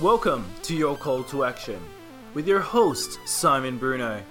Welcome 0.00 0.46
to 0.62 0.76
your 0.76 0.96
call 0.96 1.24
to 1.24 1.42
action 1.42 1.80
with 2.32 2.46
your 2.46 2.60
host, 2.60 3.18
Simon 3.26 3.78
Bruno, 3.78 4.22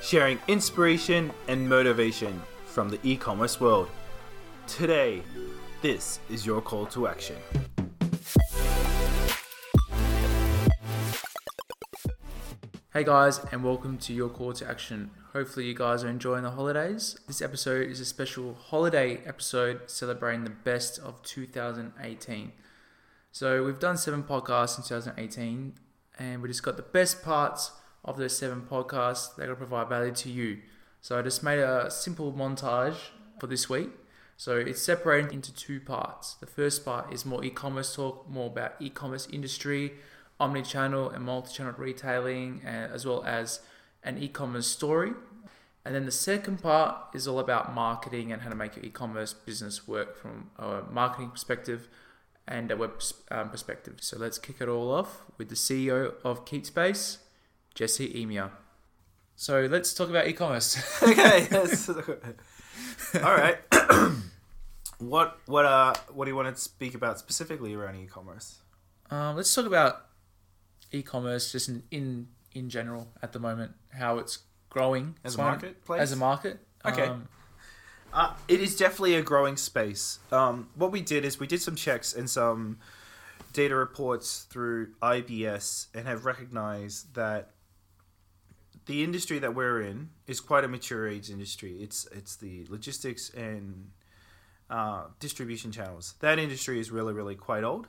sharing 0.00 0.38
inspiration 0.48 1.30
and 1.46 1.68
motivation 1.68 2.40
from 2.64 2.88
the 2.88 2.98
e 3.02 3.14
commerce 3.14 3.60
world. 3.60 3.90
Today, 4.66 5.20
this 5.82 6.20
is 6.30 6.46
your 6.46 6.62
call 6.62 6.86
to 6.86 7.06
action. 7.06 7.36
Hey 12.94 13.04
guys, 13.04 13.40
and 13.52 13.62
welcome 13.62 13.98
to 13.98 14.14
your 14.14 14.30
call 14.30 14.54
to 14.54 14.66
action. 14.66 15.10
Hopefully, 15.34 15.66
you 15.66 15.74
guys 15.74 16.02
are 16.02 16.08
enjoying 16.08 16.44
the 16.44 16.52
holidays. 16.52 17.18
This 17.26 17.42
episode 17.42 17.90
is 17.90 18.00
a 18.00 18.06
special 18.06 18.54
holiday 18.54 19.20
episode 19.26 19.82
celebrating 19.90 20.44
the 20.44 20.50
best 20.50 20.98
of 20.98 21.22
2018. 21.24 22.52
So, 23.34 23.64
we've 23.64 23.80
done 23.80 23.96
seven 23.96 24.22
podcasts 24.22 24.78
in 24.78 24.84
2018, 24.84 25.74
and 26.20 26.40
we 26.40 26.46
just 26.46 26.62
got 26.62 26.76
the 26.76 26.84
best 26.84 27.24
parts 27.24 27.72
of 28.04 28.16
those 28.16 28.38
seven 28.38 28.62
podcasts 28.62 29.34
that 29.34 29.42
are 29.42 29.46
going 29.46 29.56
to 29.56 29.66
provide 29.66 29.88
value 29.88 30.12
to 30.12 30.30
you. 30.30 30.58
So, 31.00 31.18
I 31.18 31.22
just 31.22 31.42
made 31.42 31.58
a 31.58 31.90
simple 31.90 32.32
montage 32.32 32.94
for 33.40 33.48
this 33.48 33.68
week. 33.68 33.88
So, 34.36 34.54
it's 34.54 34.80
separated 34.80 35.32
into 35.32 35.52
two 35.52 35.80
parts. 35.80 36.34
The 36.34 36.46
first 36.46 36.84
part 36.84 37.12
is 37.12 37.26
more 37.26 37.44
e 37.44 37.50
commerce 37.50 37.96
talk, 37.96 38.30
more 38.30 38.46
about 38.46 38.74
e 38.78 38.88
commerce 38.88 39.26
industry 39.32 39.94
omni-channel 40.38 41.10
and 41.10 41.24
multi-channel 41.24 41.74
retailing, 41.76 42.62
as 42.64 43.04
well 43.04 43.24
as 43.24 43.62
an 44.04 44.16
e-commerce 44.16 44.68
story. 44.68 45.10
And 45.84 45.92
then 45.92 46.04
the 46.04 46.12
second 46.12 46.62
part 46.62 46.94
is 47.12 47.26
all 47.26 47.40
about 47.40 47.74
marketing 47.74 48.30
and 48.30 48.42
how 48.42 48.50
to 48.50 48.54
make 48.54 48.76
your 48.76 48.84
e-commerce 48.84 49.32
business 49.32 49.88
work 49.88 50.16
from 50.16 50.50
a 50.56 50.82
marketing 50.88 51.30
perspective 51.30 51.88
and 52.46 52.70
a 52.70 52.76
web 52.76 53.02
um, 53.30 53.50
perspective. 53.50 53.98
So 54.00 54.18
let's 54.18 54.38
kick 54.38 54.56
it 54.60 54.68
all 54.68 54.92
off 54.92 55.22
with 55.38 55.48
the 55.48 55.54
CEO 55.54 56.14
of 56.24 56.44
KeepSpace, 56.44 57.18
Jesse 57.74 58.08
Emia. 58.14 58.50
So 59.36 59.66
let's 59.70 59.94
talk 59.94 60.10
about 60.10 60.28
e-commerce. 60.28 61.02
okay. 61.02 61.48
all 63.16 63.34
right. 63.34 63.58
what 64.98 65.38
what 65.46 65.64
uh 65.64 65.92
what 66.12 66.24
do 66.24 66.30
you 66.30 66.36
want 66.36 66.54
to 66.54 66.60
speak 66.60 66.94
about 66.94 67.18
specifically 67.18 67.74
around 67.74 67.96
e-commerce? 67.96 68.60
Um, 69.10 69.36
let's 69.36 69.52
talk 69.52 69.66
about 69.66 70.06
e-commerce 70.92 71.52
just 71.52 71.68
in, 71.68 71.82
in 71.90 72.28
in 72.52 72.70
general 72.70 73.08
at 73.22 73.32
the 73.32 73.40
moment 73.40 73.72
how 73.92 74.18
it's 74.18 74.38
growing 74.70 75.16
as 75.24 75.34
a 75.34 75.38
marketplace 75.38 76.00
as 76.00 76.12
a 76.12 76.16
market 76.16 76.60
okay 76.84 77.06
um, 77.06 77.28
uh, 78.14 78.32
it 78.48 78.60
is 78.60 78.76
definitely 78.76 79.14
a 79.14 79.22
growing 79.22 79.56
space 79.56 80.18
um, 80.32 80.68
what 80.76 80.90
we 80.90 81.00
did 81.00 81.24
is 81.24 81.38
we 81.38 81.46
did 81.46 81.60
some 81.60 81.74
checks 81.74 82.14
and 82.14 82.28
some 82.28 82.78
data 83.52 83.74
reports 83.74 84.46
through 84.50 84.88
ibs 85.02 85.86
and 85.94 86.06
have 86.06 86.24
recognized 86.24 87.14
that 87.14 87.50
the 88.86 89.02
industry 89.02 89.38
that 89.38 89.54
we're 89.54 89.80
in 89.80 90.10
is 90.26 90.40
quite 90.40 90.64
a 90.64 90.68
mature 90.68 91.08
age 91.08 91.30
industry 91.30 91.72
it's 91.80 92.06
it's 92.12 92.36
the 92.36 92.64
logistics 92.68 93.30
and 93.30 93.90
uh, 94.70 95.04
distribution 95.20 95.70
channels 95.70 96.14
that 96.20 96.38
industry 96.38 96.80
is 96.80 96.90
really 96.90 97.12
really 97.12 97.34
quite 97.34 97.64
old 97.64 97.88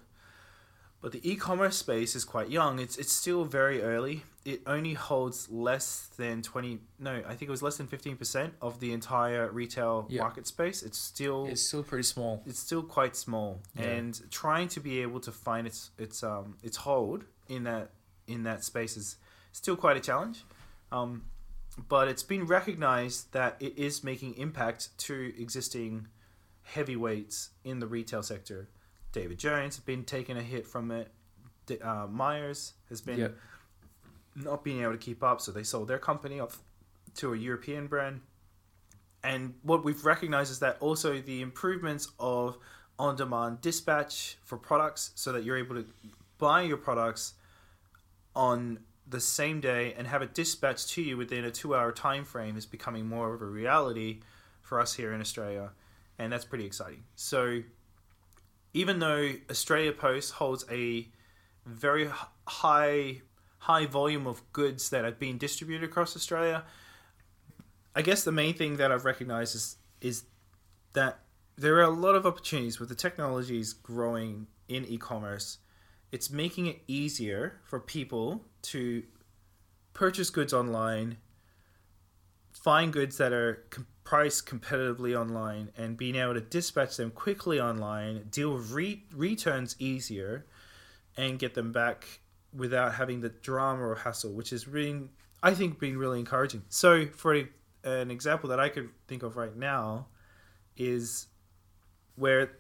but 1.06 1.12
the 1.12 1.32
e-commerce 1.32 1.78
space 1.78 2.16
is 2.16 2.26
quite 2.26 2.50
young. 2.50 2.80
It's 2.80 2.98
it's 2.98 3.14
still 3.14 3.46
very 3.46 3.80
early. 3.80 4.24
It 4.46 4.62
only 4.68 4.94
holds 4.94 5.50
less 5.50 6.10
than 6.18 6.44
20 6.44 6.80
no, 7.00 7.24
I 7.28 7.30
think 7.30 7.44
it 7.44 7.50
was 7.50 7.64
less 7.64 7.78
than 7.78 7.88
15% 7.88 8.52
of 8.62 8.80
the 8.80 8.94
entire 8.94 9.50
retail 9.52 10.06
yeah. 10.08 10.22
market 10.22 10.46
space. 10.46 10.84
It's 10.84 11.00
still 11.00 11.48
It's 11.48 11.62
still 11.62 11.84
pretty 11.84 12.04
small. 12.04 12.44
It's 12.46 12.60
still 12.60 12.84
quite 12.84 13.16
small. 13.16 13.62
Yeah. 13.76 13.86
And 13.86 14.32
trying 14.32 14.68
to 14.70 14.80
be 14.80 15.02
able 15.02 15.20
to 15.22 15.32
find 15.32 15.66
its 15.66 15.92
its 15.98 16.24
um 16.24 16.58
its 16.62 16.78
hold 16.78 17.26
in 17.50 17.64
that 17.64 17.90
in 18.28 18.44
that 18.44 18.64
space 18.64 18.96
is 18.98 19.18
still 19.52 19.76
quite 19.76 19.98
a 19.98 20.00
challenge. 20.00 20.44
Um, 20.92 21.24
but 21.90 22.08
it's 22.08 22.24
been 22.24 22.46
recognized 22.46 23.34
that 23.34 23.58
it 23.60 23.78
is 23.78 24.04
making 24.04 24.38
impact 24.38 24.98
to 25.00 25.34
existing 25.38 26.08
heavyweights 26.62 27.50
in 27.64 27.80
the 27.80 27.88
retail 27.88 28.24
sector 28.24 28.70
David 29.16 29.40
Jones 29.40 29.78
has 29.78 29.84
been 29.84 30.04
taking 30.04 30.36
a 30.36 30.42
hit 30.42 30.68
from 30.68 30.92
it. 30.92 31.10
Uh, 31.82 32.06
Myers 32.12 32.74
has 32.90 33.00
been 33.00 33.18
yep. 33.18 33.38
Not 34.36 34.64
being 34.64 34.82
able 34.82 34.92
to 34.92 34.98
keep 34.98 35.24
up, 35.24 35.42
so 35.42 35.52
they 35.52 35.64
sold 35.64 35.88
their 35.88 36.00
company 36.00 36.40
off 36.40 36.60
to 37.16 37.34
a 37.34 37.38
European 37.38 37.88
brand. 37.88 38.22
And 39.24 39.56
what 39.64 39.84
we've 39.84 40.06
recognized 40.06 40.52
is 40.52 40.60
that 40.60 40.78
also 40.80 41.20
the 41.20 41.42
improvements 41.42 42.12
of 42.20 42.58
on 43.00 43.16
demand 43.16 43.62
dispatch 43.62 44.38
for 44.44 44.58
products 44.58 45.12
so 45.16 45.32
that 45.32 45.44
you're 45.44 45.58
able 45.58 45.76
to 45.76 45.86
buy 46.38 46.62
your 46.62 46.78
products 46.78 47.34
on 48.36 48.80
the 49.08 49.20
same 49.20 49.62
day 49.62 49.94
and 49.98 50.08
have 50.08 50.22
it 50.22 50.34
dispatched 50.34 50.90
to 50.90 51.02
you 51.02 51.18
within 51.18 51.46
a 51.46 51.52
two 51.52 51.76
hour 51.76 51.92
time 51.92 52.24
frame 52.24 52.58
is 52.58 52.66
becoming 52.66 53.08
more 53.08 53.34
of 53.34 53.42
a 53.42 53.46
reality 53.46 54.20
for 54.62 54.80
us 54.80 54.94
here 54.94 55.14
in 55.14 55.22
Australia. 55.22 55.72
And 56.18 56.32
that's 56.32 56.46
pretty 56.46 56.66
exciting. 56.66 57.04
So 57.16 57.62
even 58.74 59.00
though 59.00 59.34
Australia 59.50 59.92
Post 59.92 60.34
holds 60.34 60.66
a 60.70 61.08
very 61.66 62.10
high 62.48 63.22
high 63.66 63.88
volume 63.88 64.28
of 64.28 64.42
goods 64.54 64.92
that 64.92 65.04
have 65.04 65.18
been 65.18 65.40
distributed 65.40 65.84
across 65.84 66.16
Australia, 66.16 66.64
I 67.96 68.04
guess 68.04 68.24
the 68.24 68.32
main 68.32 68.54
thing 68.54 68.78
that 68.78 68.92
I've 68.92 69.06
recognized 69.06 69.56
is 69.56 69.78
is 70.02 70.26
that 70.94 71.20
there 71.58 71.76
are 71.78 71.84
a 71.84 71.90
lot 71.90 72.16
of 72.16 72.26
opportunities 72.28 72.80
with 72.80 72.90
the 72.90 72.96
technologies 72.96 73.74
growing 73.74 74.48
in 74.68 74.86
e-commerce. 74.86 75.58
It's 76.12 76.30
making 76.30 76.68
it 76.68 76.82
easier 76.88 77.60
for 77.64 77.80
people 77.80 78.44
to 78.74 79.04
purchase 79.94 80.30
goods 80.30 80.54
online, 80.54 81.18
find 82.52 82.94
goods 82.94 83.18
that 83.18 83.34
are 83.34 83.66
priced 84.04 84.46
competitively 84.46 85.20
online 85.20 85.72
and 85.76 85.98
being 85.98 86.16
able 86.16 86.36
to 86.36 86.42
dispatch 86.42 86.98
them 86.98 87.10
quickly 87.10 87.60
online, 87.60 88.28
deal 88.30 88.54
with 88.54 88.72
re- 88.72 89.04
returns 89.12 89.76
easier, 89.80 90.46
and 91.18 91.40
get 91.40 91.56
them 91.56 91.72
back 91.72 92.20
without 92.56 92.96
having 92.96 93.22
the 93.22 93.30
drama 93.30 93.84
or 93.84 93.96
hassle, 93.96 94.32
which 94.32 94.54
is 94.54 94.68
really, 94.68 95.10
I 95.44 95.54
think, 95.54 95.80
being 95.80 95.98
really 95.98 96.20
encouraging. 96.20 96.64
So, 96.70 97.08
for 97.08 97.36
a, 97.36 97.48
an 97.84 98.12
example 98.12 98.50
that 98.50 98.60
I 98.60 98.70
could 98.70 98.90
think 99.08 99.24
of 99.24 99.36
right 99.36 99.56
now, 99.56 100.08
is 100.78 101.28
where 102.16 102.52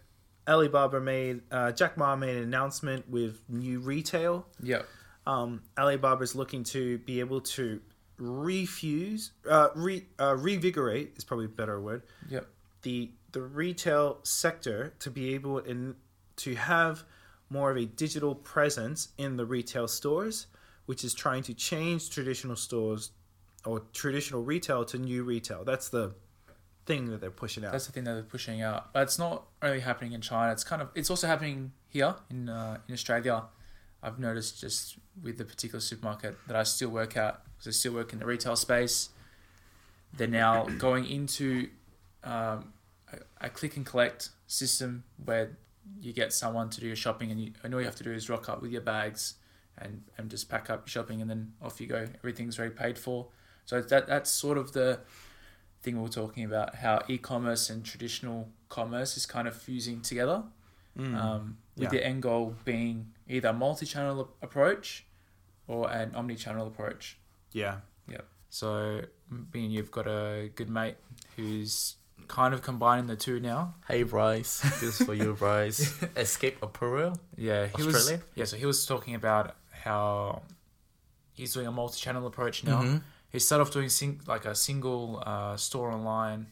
Alibaba 0.47 0.99
made 0.99 1.41
uh, 1.51 1.71
Jack 1.71 1.97
Ma 1.97 2.15
made 2.15 2.37
an 2.37 2.43
announcement 2.43 3.09
with 3.09 3.41
new 3.49 3.79
retail. 3.79 4.45
Yeah. 4.61 4.83
Um, 5.25 5.63
Alibaba 5.77 6.23
is 6.23 6.35
looking 6.35 6.63
to 6.65 6.99
be 6.99 7.19
able 7.19 7.41
to 7.41 7.81
refuse, 8.17 9.31
uh, 9.49 9.69
re, 9.75 10.05
uh, 10.19 10.33
revigorate 10.33 11.17
is 11.17 11.23
probably 11.23 11.45
a 11.45 11.49
better 11.49 11.81
word. 11.81 12.03
Yeah. 12.29 12.41
The 12.83 13.11
the 13.31 13.41
retail 13.41 14.19
sector 14.23 14.93
to 14.99 15.11
be 15.11 15.33
able 15.33 15.59
in, 15.59 15.95
to 16.37 16.55
have 16.55 17.03
more 17.49 17.71
of 17.71 17.77
a 17.77 17.85
digital 17.85 18.35
presence 18.35 19.09
in 19.17 19.37
the 19.37 19.45
retail 19.45 19.87
stores, 19.87 20.47
which 20.85 21.03
is 21.03 21.13
trying 21.13 21.43
to 21.43 21.53
change 21.53 22.09
traditional 22.09 22.55
stores 22.55 23.11
or 23.65 23.81
traditional 23.93 24.43
retail 24.43 24.85
to 24.85 24.97
new 24.97 25.23
retail. 25.23 25.63
That's 25.63 25.89
the 25.89 26.13
thing 26.85 27.09
that 27.09 27.21
they're 27.21 27.31
pushing 27.31 27.65
out. 27.65 27.71
That's 27.71 27.87
the 27.87 27.91
thing 27.91 28.03
that 28.05 28.13
they're 28.13 28.23
pushing 28.23 28.61
out. 28.61 28.93
But 28.93 29.03
it's 29.03 29.19
not 29.19 29.45
only 29.61 29.79
happening 29.79 30.13
in 30.13 30.21
China. 30.21 30.51
It's 30.51 30.63
kind 30.63 30.81
of 30.81 30.89
it's 30.95 31.09
also 31.09 31.27
happening 31.27 31.71
here 31.89 32.15
in 32.29 32.49
uh, 32.49 32.77
in 32.87 32.93
Australia. 32.93 33.43
I've 34.03 34.19
noticed 34.19 34.61
just 34.61 34.97
with 35.23 35.37
the 35.37 35.45
particular 35.45 35.79
supermarket 35.79 36.37
that 36.47 36.55
I 36.55 36.63
still 36.63 36.89
work 36.89 37.17
at 37.17 37.41
because 37.57 37.67
I 37.67 37.71
still 37.71 37.93
work 37.93 38.13
in 38.13 38.19
the 38.19 38.25
retail 38.25 38.55
space. 38.55 39.09
They're 40.15 40.27
now 40.27 40.65
going 40.77 41.07
into 41.07 41.69
um, 42.23 42.73
a, 43.11 43.45
a, 43.45 43.49
click 43.49 43.75
and 43.75 43.85
collect 43.85 44.29
system 44.47 45.03
where 45.23 45.57
you 45.99 46.13
get 46.13 46.33
someone 46.33 46.69
to 46.69 46.81
do 46.81 46.87
your 46.87 46.95
shopping 46.95 47.31
and, 47.31 47.39
you, 47.39 47.51
and 47.63 47.73
all 47.73 47.79
you 47.79 47.85
have 47.85 47.95
to 47.95 48.03
do 48.03 48.11
is 48.11 48.29
rock 48.29 48.49
up 48.49 48.61
with 48.61 48.71
your 48.71 48.81
bags 48.81 49.35
and, 49.77 50.03
and 50.17 50.29
just 50.29 50.49
pack 50.49 50.69
up 50.69 50.81
your 50.81 50.91
shopping 50.91 51.21
and 51.21 51.29
then 51.29 51.53
off 51.61 51.81
you 51.81 51.87
go. 51.87 52.07
Everything's 52.19 52.59
already 52.59 52.75
paid 52.75 52.97
for. 52.97 53.27
So 53.65 53.81
that 53.81 54.07
that's 54.07 54.29
sort 54.29 54.57
of 54.57 54.73
the 54.73 54.99
thing 55.81 55.99
we 55.99 56.05
are 56.07 56.11
talking 56.11 56.43
about 56.43 56.75
how 56.75 57.01
e-commerce 57.07 57.69
and 57.69 57.83
traditional 57.83 58.49
commerce 58.69 59.17
is 59.17 59.25
kind 59.25 59.47
of 59.47 59.55
fusing 59.55 60.01
together. 60.01 60.43
Mm. 60.97 61.15
Um, 61.15 61.57
with 61.75 61.85
yeah. 61.85 61.89
the 61.89 62.05
end 62.05 62.21
goal 62.21 62.55
being 62.63 63.07
either 63.27 63.49
a 63.49 63.53
multi-channel 63.53 64.29
approach 64.41 65.05
or 65.67 65.91
an 65.91 66.15
omni-channel 66.15 66.67
approach. 66.67 67.17
Yeah. 67.51 67.79
Yeah. 68.07 68.21
So 68.49 69.01
being 69.51 69.71
you've 69.71 69.91
got 69.91 70.07
a 70.07 70.49
good 70.55 70.69
mate 70.69 70.95
who's 71.35 71.95
kind 72.27 72.53
of 72.53 72.61
combining 72.61 73.07
the 73.07 73.15
two 73.15 73.39
now. 73.39 73.75
Hey 73.87 74.03
Bryce, 74.03 74.59
this 74.59 74.83
is 74.83 75.05
for 75.05 75.13
you, 75.13 75.33
Bryce. 75.33 75.93
Escape 76.15 76.57
Apparel. 76.61 77.17
Yeah, 77.37 77.67
he 77.67 77.83
Australia. 77.83 78.17
was. 78.17 78.21
Yeah, 78.35 78.45
so 78.45 78.57
he 78.57 78.65
was 78.65 78.85
talking 78.85 79.15
about 79.15 79.55
how 79.71 80.41
he's 81.33 81.53
doing 81.53 81.67
a 81.67 81.71
multi-channel 81.71 82.25
approach 82.25 82.63
now. 82.63 82.81
Mm-hmm. 82.81 82.97
He 83.29 83.39
started 83.39 83.63
off 83.63 83.71
doing 83.71 83.89
sing- 83.89 84.21
like 84.27 84.45
a 84.45 84.55
single 84.55 85.21
uh, 85.25 85.57
store 85.57 85.91
online, 85.91 86.47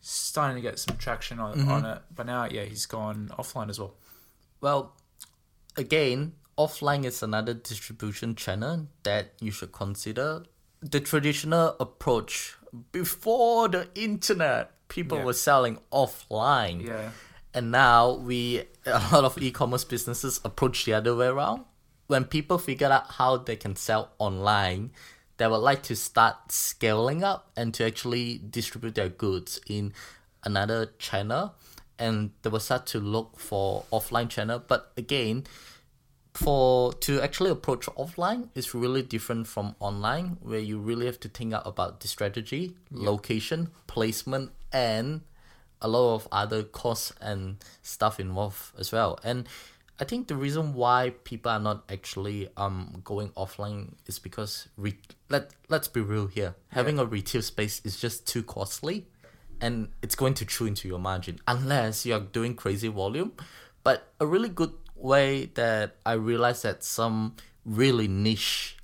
starting 0.00 0.56
to 0.56 0.62
get 0.62 0.78
some 0.78 0.96
traction 0.96 1.40
on, 1.40 1.58
mm-hmm. 1.58 1.68
on 1.68 1.84
it. 1.84 2.02
But 2.14 2.26
now, 2.26 2.46
yeah, 2.50 2.64
he's 2.64 2.86
gone 2.86 3.30
offline 3.38 3.68
as 3.68 3.80
well. 3.80 3.94
Well, 4.60 4.92
again, 5.76 6.34
offline 6.56 7.04
is 7.04 7.22
another 7.22 7.54
distribution 7.54 8.34
channel 8.36 8.86
that 9.02 9.32
you 9.40 9.50
should 9.50 9.72
consider. 9.72 10.44
The 10.80 11.00
traditional 11.00 11.74
approach 11.80 12.56
before 12.92 13.68
the 13.68 13.88
internet, 13.94 14.70
people 14.88 15.18
Yeah. 15.18 15.24
were 15.24 15.32
selling 15.32 15.78
offline. 15.92 16.86
Yeah. 16.86 17.10
And 17.54 17.70
now 17.70 18.12
we 18.12 18.64
a 18.84 19.08
lot 19.12 19.24
of 19.24 19.38
e-commerce 19.38 19.84
businesses 19.84 20.40
approach 20.44 20.84
the 20.84 20.94
other 20.94 21.14
way 21.14 21.26
around. 21.26 21.64
When 22.06 22.24
people 22.24 22.58
figure 22.58 22.88
out 22.88 23.12
how 23.12 23.38
they 23.38 23.56
can 23.56 23.74
sell 23.74 24.12
online, 24.18 24.92
they 25.38 25.46
would 25.48 25.56
like 25.56 25.82
to 25.84 25.96
start 25.96 26.52
scaling 26.52 27.24
up 27.24 27.50
and 27.56 27.74
to 27.74 27.84
actually 27.84 28.40
distribute 28.48 28.94
their 28.94 29.08
goods 29.08 29.60
in 29.68 29.92
another 30.44 30.92
channel 30.98 31.54
and 31.98 32.30
they 32.42 32.50
will 32.50 32.60
start 32.60 32.86
to 32.86 33.00
look 33.00 33.38
for 33.38 33.84
offline 33.92 34.28
channel. 34.28 34.62
But 34.64 34.92
again, 34.96 35.44
for 36.34 36.92
to 36.92 37.20
actually 37.22 37.50
approach 37.50 37.86
offline 37.86 38.50
is 38.54 38.74
really 38.74 39.02
different 39.02 39.46
from 39.46 39.74
online 39.80 40.36
where 40.42 40.60
you 40.60 40.78
really 40.78 41.06
have 41.06 41.18
to 41.20 41.28
think 41.28 41.54
out 41.54 41.66
about 41.66 42.00
the 42.00 42.08
strategy 42.08 42.76
location 42.90 43.70
placement 43.86 44.52
and 44.76 45.22
a 45.80 45.88
lot 45.88 46.14
of 46.14 46.28
other 46.30 46.62
costs 46.62 47.12
and 47.20 47.56
stuff 47.82 48.20
involved 48.20 48.72
as 48.78 48.92
well. 48.92 49.18
And 49.24 49.48
i 49.98 50.04
think 50.04 50.28
the 50.28 50.36
reason 50.36 50.74
why 50.74 51.14
people 51.24 51.50
are 51.50 51.58
not 51.58 51.82
actually 51.88 52.50
um 52.58 53.00
going 53.02 53.30
offline 53.30 53.94
is 54.04 54.18
because 54.18 54.68
re- 54.76 55.00
let 55.30 55.52
let's 55.70 55.88
be 55.88 56.02
real 56.02 56.26
here. 56.26 56.54
Having 56.68 56.98
a 56.98 57.06
retail 57.06 57.42
space 57.42 57.80
is 57.82 57.98
just 57.98 58.26
too 58.26 58.42
costly 58.42 59.06
and 59.62 59.88
it's 60.02 60.14
going 60.14 60.34
to 60.34 60.44
chew 60.44 60.66
into 60.66 60.86
your 60.86 60.98
margin 60.98 61.38
unless 61.48 62.04
you're 62.04 62.20
doing 62.20 62.54
crazy 62.54 62.88
volume. 62.88 63.32
But 63.82 64.12
a 64.20 64.26
really 64.26 64.50
good 64.50 64.74
way 64.94 65.46
that 65.54 65.96
I 66.04 66.12
realized 66.12 66.62
that 66.64 66.84
some 66.84 67.36
really 67.64 68.08
niche 68.08 68.75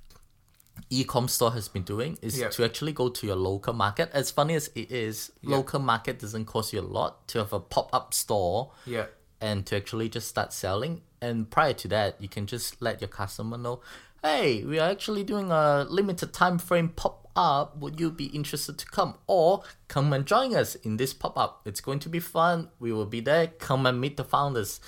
e-com 0.89 1.27
store 1.27 1.51
has 1.51 1.67
been 1.67 1.83
doing 1.83 2.17
is 2.21 2.37
Yeah. 2.39 2.49
to 2.49 2.63
actually 2.65 2.93
go 2.93 3.09
to 3.09 3.27
your 3.27 3.35
local 3.35 3.73
market. 3.73 4.09
As 4.13 4.31
funny 4.31 4.55
as 4.55 4.69
it 4.75 4.91
is, 4.91 5.31
Yeah. 5.41 5.55
local 5.57 5.79
market 5.79 6.19
doesn't 6.19 6.45
cost 6.45 6.73
you 6.73 6.81
a 6.81 6.89
lot 6.99 7.27
to 7.29 7.39
have 7.39 7.53
a 7.53 7.59
pop-up 7.59 8.13
store 8.13 8.71
Yeah. 8.85 9.05
and 9.41 9.65
to 9.67 9.75
actually 9.75 10.09
just 10.09 10.27
start 10.27 10.53
selling. 10.53 11.01
And 11.21 11.49
prior 11.49 11.73
to 11.73 11.87
that, 11.89 12.19
you 12.21 12.27
can 12.27 12.47
just 12.47 12.81
let 12.81 13.01
your 13.01 13.07
customer 13.07 13.57
know, 13.57 13.81
hey, 14.23 14.63
we 14.63 14.79
are 14.79 14.89
actually 14.89 15.23
doing 15.23 15.51
a 15.51 15.85
limited 15.89 16.33
time 16.33 16.57
frame 16.59 16.89
pop 16.89 17.29
up. 17.35 17.77
Would 17.77 17.99
you 17.99 18.11
be 18.11 18.25
interested 18.27 18.77
to 18.79 18.85
come? 18.85 19.17
Or 19.27 19.63
come 19.87 20.13
and 20.13 20.25
join 20.25 20.55
us 20.55 20.75
in 20.75 20.97
this 20.97 21.13
pop 21.13 21.37
up. 21.37 21.61
It's 21.65 21.81
going 21.81 21.99
to 21.99 22.09
be 22.09 22.19
fun. 22.19 22.69
We 22.79 22.91
will 22.91 23.05
be 23.05 23.21
there. 23.21 23.47
Come 23.47 23.85
and 23.85 23.99
meet 23.99 24.17
the 24.17 24.23
founders. 24.23 24.79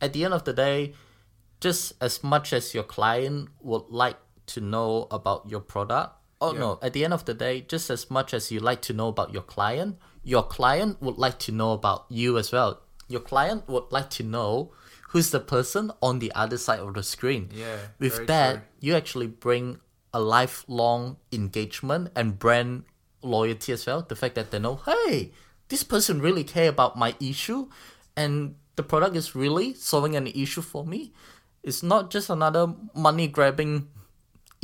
At 0.00 0.12
the 0.12 0.24
end 0.24 0.34
of 0.34 0.44
the 0.44 0.52
day, 0.52 0.94
just 1.60 1.94
as 2.00 2.22
much 2.22 2.52
as 2.52 2.74
your 2.74 2.84
client 2.84 3.48
would 3.60 3.84
like 3.88 4.18
to 4.48 4.60
know 4.60 5.06
about 5.10 5.48
your 5.48 5.60
product, 5.60 6.14
oh 6.40 6.52
Yeah. 6.52 6.60
no, 6.60 6.78
at 6.82 6.92
the 6.92 7.04
end 7.04 7.12
of 7.14 7.24
the 7.24 7.34
day, 7.34 7.60
just 7.62 7.90
as 7.90 8.10
much 8.10 8.32
as 8.34 8.50
you 8.52 8.60
like 8.60 8.82
to 8.82 8.92
know 8.92 9.08
about 9.08 9.32
your 9.32 9.42
client, 9.42 9.98
your 10.22 10.42
client 10.42 11.00
would 11.02 11.18
like 11.18 11.38
to 11.40 11.52
know 11.52 11.72
about 11.72 12.06
you 12.08 12.38
as 12.38 12.52
well. 12.52 12.80
Your 13.08 13.20
client 13.20 13.68
would 13.68 13.84
like 13.90 14.10
to 14.10 14.22
know 14.24 14.72
who's 15.10 15.30
the 15.30 15.40
person 15.40 15.92
on 16.02 16.18
the 16.18 16.32
other 16.34 16.58
side 16.58 16.80
of 16.80 16.94
the 16.94 17.02
screen. 17.02 17.48
Yeah, 17.54 17.78
With 17.98 18.26
that, 18.26 18.52
true. 18.54 18.62
you 18.80 18.94
actually 18.96 19.28
bring 19.28 19.78
a 20.12 20.20
lifelong 20.20 21.16
engagement 21.32 22.10
and 22.16 22.38
brand 22.38 22.84
loyalty 23.22 23.72
as 23.72 23.86
well. 23.86 24.02
The 24.02 24.16
fact 24.16 24.34
that 24.34 24.50
they 24.50 24.58
know, 24.58 24.80
hey, 24.84 25.32
this 25.68 25.82
person 25.82 26.20
really 26.20 26.42
care 26.44 26.68
about 26.68 26.96
my 26.98 27.14
issue 27.20 27.68
and 28.16 28.56
the 28.76 28.82
product 28.82 29.16
is 29.16 29.34
really 29.34 29.74
solving 29.74 30.16
an 30.16 30.26
issue 30.26 30.62
for 30.62 30.84
me. 30.84 31.12
It's 31.62 31.82
not 31.82 32.10
just 32.10 32.30
another 32.30 32.74
money 32.94 33.26
grabbing 33.28 33.88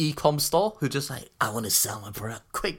e-com 0.02 0.38
store 0.38 0.74
who 0.80 0.88
just 0.88 1.10
like, 1.10 1.28
I 1.40 1.50
want 1.54 1.64
to 1.66 1.70
sell 1.70 2.00
my 2.00 2.10
product 2.10 2.50
quick. 2.52 2.78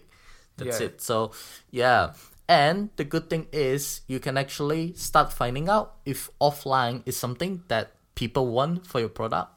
That's 0.58 0.80
Yeah. 0.80 0.88
it. 0.88 1.02
So 1.02 1.32
yeah. 1.72 2.14
And 2.48 2.90
the 2.98 3.06
good 3.06 3.30
thing 3.32 3.48
is 3.54 4.02
you 4.08 4.20
can 4.20 4.38
actually 4.38 4.94
start 5.00 5.32
finding 5.32 5.70
out 5.70 5.96
if 6.06 6.30
offline 6.42 7.02
is 7.06 7.16
something 7.16 7.64
that 7.70 7.96
people 8.16 8.48
want 8.48 8.86
for 8.86 9.00
your 9.00 9.10
product. 9.10 9.50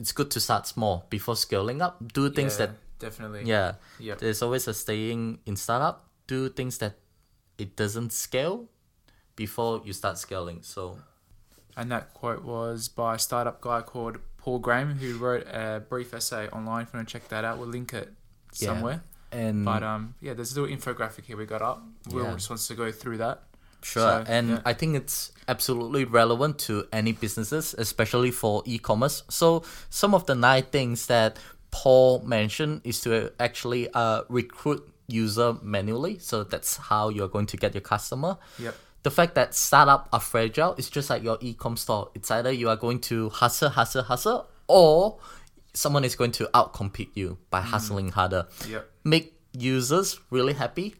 It's 0.00 0.12
good 0.12 0.30
to 0.32 0.40
start 0.40 0.66
small 0.66 1.06
before 1.10 1.36
scaling 1.36 1.82
up. 1.82 2.00
Do 2.12 2.30
things 2.30 2.54
Yeah, 2.58 2.66
that 2.66 2.70
definitely. 2.98 3.42
yeah. 3.44 3.74
Yep. 4.00 4.18
There's 4.18 4.42
always 4.42 4.66
a 4.66 4.74
staying 4.74 5.38
in 5.46 5.54
startup. 5.56 6.08
Do 6.26 6.48
things 6.48 6.78
that 6.78 6.94
it 7.58 7.76
doesn't 7.76 8.10
scale 8.12 8.66
before 9.36 9.82
you 9.84 9.92
start 9.92 10.18
scaling. 10.18 10.62
So 10.62 10.98
And 11.76 11.90
that 11.92 12.12
quote 12.14 12.42
was 12.42 12.88
by 12.88 13.14
a 13.14 13.18
startup 13.18 13.60
guy 13.60 13.80
called 13.82 14.18
Paul 14.42 14.58
Graham, 14.58 14.94
who 14.98 15.16
wrote 15.18 15.46
a 15.46 15.82
brief 15.88 16.12
essay 16.14 16.48
online. 16.48 16.82
If 16.82 16.92
you 16.92 16.98
want 16.98 17.08
to 17.08 17.12
check 17.12 17.28
that 17.28 17.44
out, 17.44 17.58
we'll 17.58 17.68
link 17.68 17.92
it 17.94 18.12
Yeah. 18.58 18.68
somewhere. 18.68 19.02
and 19.30 19.64
But 19.64 19.82
um, 19.82 20.14
yeah, 20.20 20.34
there's 20.34 20.54
a 20.56 20.60
little 20.60 20.76
infographic 20.76 21.24
here 21.24 21.36
we 21.36 21.46
got 21.46 21.62
up. 21.62 21.82
Will 22.10 22.24
Yeah. 22.24 22.34
just 22.34 22.50
wants 22.50 22.66
to 22.68 22.74
go 22.74 22.90
through 22.92 23.18
that. 23.18 23.44
Sure, 23.82 24.02
So, 24.02 24.24
and 24.28 24.48
yeah. 24.50 24.60
I 24.64 24.74
think 24.74 24.94
it's 24.96 25.32
absolutely 25.48 26.04
relevant 26.04 26.58
to 26.68 26.86
any 26.92 27.12
businesses, 27.12 27.74
especially 27.78 28.30
for 28.30 28.62
e-commerce. 28.66 29.22
So 29.28 29.62
some 29.90 30.14
of 30.14 30.26
the 30.26 30.34
nine 30.34 30.64
things 30.70 31.06
that 31.06 31.38
Paul 31.70 32.20
mentioned 32.26 32.82
is 32.84 33.00
to 33.02 33.32
actually 33.40 33.88
uh, 33.94 34.22
recruit 34.28 34.82
user 35.08 35.56
manually. 35.62 36.18
So 36.18 36.44
that's 36.44 36.76
how 36.76 37.08
you're 37.08 37.28
going 37.28 37.46
to 37.46 37.56
get 37.56 37.74
your 37.74 37.80
customer. 37.80 38.36
Yep. 38.58 38.74
The 39.02 39.10
fact 39.10 39.34
that 39.34 39.54
startup 39.54 40.08
are 40.12 40.20
fragile 40.20 40.74
is 40.78 40.88
just 40.88 41.10
like 41.10 41.22
your 41.22 41.36
e-com 41.40 41.76
store. 41.76 42.10
It's 42.14 42.30
either 42.30 42.52
you 42.52 42.68
are 42.68 42.76
going 42.76 43.00
to 43.00 43.30
hustle, 43.30 43.70
hustle, 43.70 44.02
hustle, 44.04 44.48
or 44.68 45.18
someone 45.74 46.04
is 46.04 46.14
going 46.14 46.32
to 46.32 46.44
outcompete 46.54 47.10
you 47.14 47.38
by 47.50 47.60
hustling 47.62 48.10
harder 48.10 48.46
Yep. 48.68 48.90
make 49.04 49.34
users 49.52 50.20
really 50.30 50.52
happy. 50.52 50.94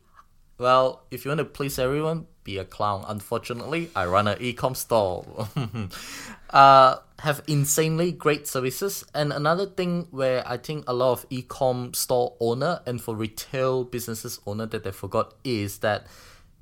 Well, 0.58 1.02
if 1.10 1.24
you 1.24 1.30
want 1.30 1.38
to 1.38 1.44
please 1.44 1.78
everyone, 1.78 2.26
be 2.44 2.58
a 2.58 2.64
clown. 2.64 3.04
Unfortunately, 3.06 3.90
I 3.94 4.06
run 4.06 4.26
an 4.28 4.38
e-com 4.40 4.74
store. 4.74 5.48
uh, 6.50 6.96
have 7.20 7.42
insanely 7.46 8.12
great 8.12 8.46
services. 8.48 9.04
And 9.14 9.32
another 9.32 9.66
thing 9.66 10.08
where 10.10 10.46
I 10.46 10.56
think 10.56 10.84
a 10.88 10.92
lot 10.92 11.12
of 11.12 11.26
e-com 11.30 11.94
store 11.94 12.34
owner 12.40 12.80
and 12.86 13.00
for 13.00 13.14
retail 13.14 13.84
businesses 13.84 14.40
owner 14.46 14.66
that 14.66 14.84
they 14.84 14.90
forgot 14.90 15.34
is 15.44 15.78
that 15.78 16.06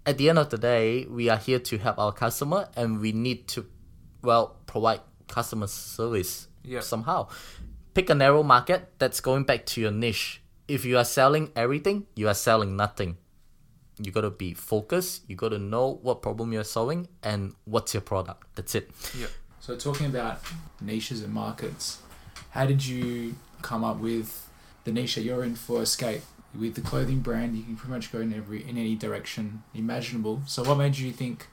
at 0.06 0.19
the 0.19 0.29
end 0.29 0.38
of 0.38 0.50
the 0.50 0.58
day, 0.58 1.05
we 1.06 1.29
are 1.29 1.37
here 1.37 1.58
to 1.58 1.79
help 1.79 1.99
our 1.99 2.12
customer 2.12 2.69
and 2.76 3.00
we 3.00 3.12
need 3.12 3.49
to, 3.49 3.67
well, 4.23 4.56
provide 4.67 5.00
customer 5.29 5.67
service 5.67 6.49
Yeah. 6.64 6.81
somehow. 6.81 7.29
Pick 7.94 8.11
a 8.11 8.14
narrow 8.14 8.43
market 8.43 8.93
that's 8.98 9.20
going 9.20 9.44
back 9.44 9.67
to 9.67 9.81
your 9.81 9.91
niche. 9.91 10.41
If 10.69 10.84
you 10.84 10.96
are 10.98 11.05
selling 11.05 11.51
everything, 11.56 12.06
you 12.15 12.29
are 12.29 12.34
selling 12.34 12.77
nothing. 12.77 13.17
You 14.03 14.13
gotta 14.13 14.31
be 14.31 14.55
focused. 14.55 15.22
You 15.29 15.36
gotta 15.36 15.58
know 15.58 15.98
what 16.03 16.22
problem 16.22 16.53
you're 16.53 16.65
solving 16.65 17.08
and 17.22 17.55
what's 17.65 17.93
your 17.93 18.01
product. 18.01 18.46
That's 18.55 18.75
it. 18.75 18.91
Yep. 19.19 19.31
So 19.60 19.77
talking 19.77 20.06
about 20.06 20.41
niches 20.81 21.22
and 21.22 21.34
markets, 21.34 21.98
how 22.51 22.65
did 22.67 22.84
you 22.86 23.34
come 23.63 23.84
up 23.84 23.98
with 23.98 24.48
the 24.84 24.93
niche 24.93 25.17
that 25.17 25.22
you're 25.22 25.44
in 25.44 25.55
for 25.55 25.82
Escape? 25.82 26.22
With 26.59 26.75
the 26.75 26.81
clothing 26.81 27.21
brand, 27.21 27.57
you 27.57 27.63
can 27.63 27.77
pretty 27.77 27.93
much 27.93 28.13
go 28.13 28.21
in 28.21 28.35
every 28.35 28.69
in 28.69 28.77
any 28.77 28.97
direction 28.97 29.63
imaginable. 29.75 30.43
So 30.47 30.65
what 30.65 30.79
made 30.79 30.99
you 30.99 31.13
think, 31.13 31.47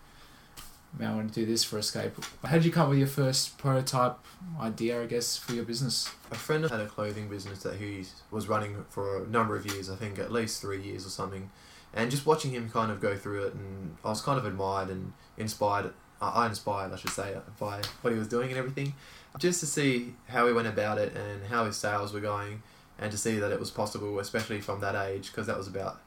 man, 0.97 1.11
I 1.11 1.15
want 1.15 1.33
to 1.33 1.39
do 1.39 1.45
this 1.45 1.63
for 1.63 1.77
Escape? 1.77 2.13
How 2.43 2.55
did 2.55 2.65
you 2.65 2.71
come 2.71 2.83
up 2.83 2.89
with 2.89 2.97
your 2.97 3.07
first 3.07 3.59
prototype 3.59 4.17
idea, 4.59 5.03
I 5.03 5.05
guess, 5.05 5.37
for 5.37 5.53
your 5.53 5.65
business? 5.65 6.09
A 6.31 6.35
friend 6.35 6.63
had 6.63 6.79
a 6.79 6.87
clothing 6.87 7.29
business 7.29 7.61
that 7.61 7.75
he 7.75 8.05
was 8.31 8.47
running 8.47 8.85
for 8.89 9.23
a 9.23 9.27
number 9.27 9.55
of 9.55 9.65
years, 9.71 9.89
I 9.89 9.95
think 9.95 10.17
at 10.17 10.31
least 10.31 10.61
three 10.61 10.81
years 10.81 11.05
or 11.05 11.09
something. 11.09 11.51
And 11.93 12.11
just 12.11 12.25
watching 12.25 12.51
him 12.51 12.69
kind 12.69 12.91
of 12.91 12.99
go 12.99 13.15
through 13.15 13.45
it, 13.45 13.53
and 13.53 13.97
I 14.03 14.09
was 14.09 14.21
kind 14.21 14.37
of 14.37 14.45
admired 14.45 14.89
and 14.89 15.13
inspired. 15.37 15.93
Uh, 16.21 16.31
I 16.33 16.47
inspired, 16.47 16.91
I 16.91 16.95
should 16.95 17.11
say, 17.11 17.35
by 17.59 17.81
what 18.01 18.13
he 18.13 18.19
was 18.19 18.27
doing 18.27 18.49
and 18.49 18.57
everything. 18.57 18.93
Just 19.37 19.59
to 19.59 19.67
see 19.67 20.15
how 20.27 20.47
he 20.47 20.53
went 20.53 20.67
about 20.67 20.97
it 20.97 21.15
and 21.15 21.45
how 21.45 21.65
his 21.65 21.77
sales 21.77 22.13
were 22.13 22.19
going, 22.19 22.63
and 22.99 23.11
to 23.11 23.17
see 23.17 23.37
that 23.39 23.51
it 23.51 23.59
was 23.59 23.71
possible, 23.71 24.19
especially 24.19 24.61
from 24.61 24.79
that 24.81 24.95
age, 24.95 25.27
because 25.27 25.47
that 25.47 25.57
was 25.57 25.67
about, 25.67 26.01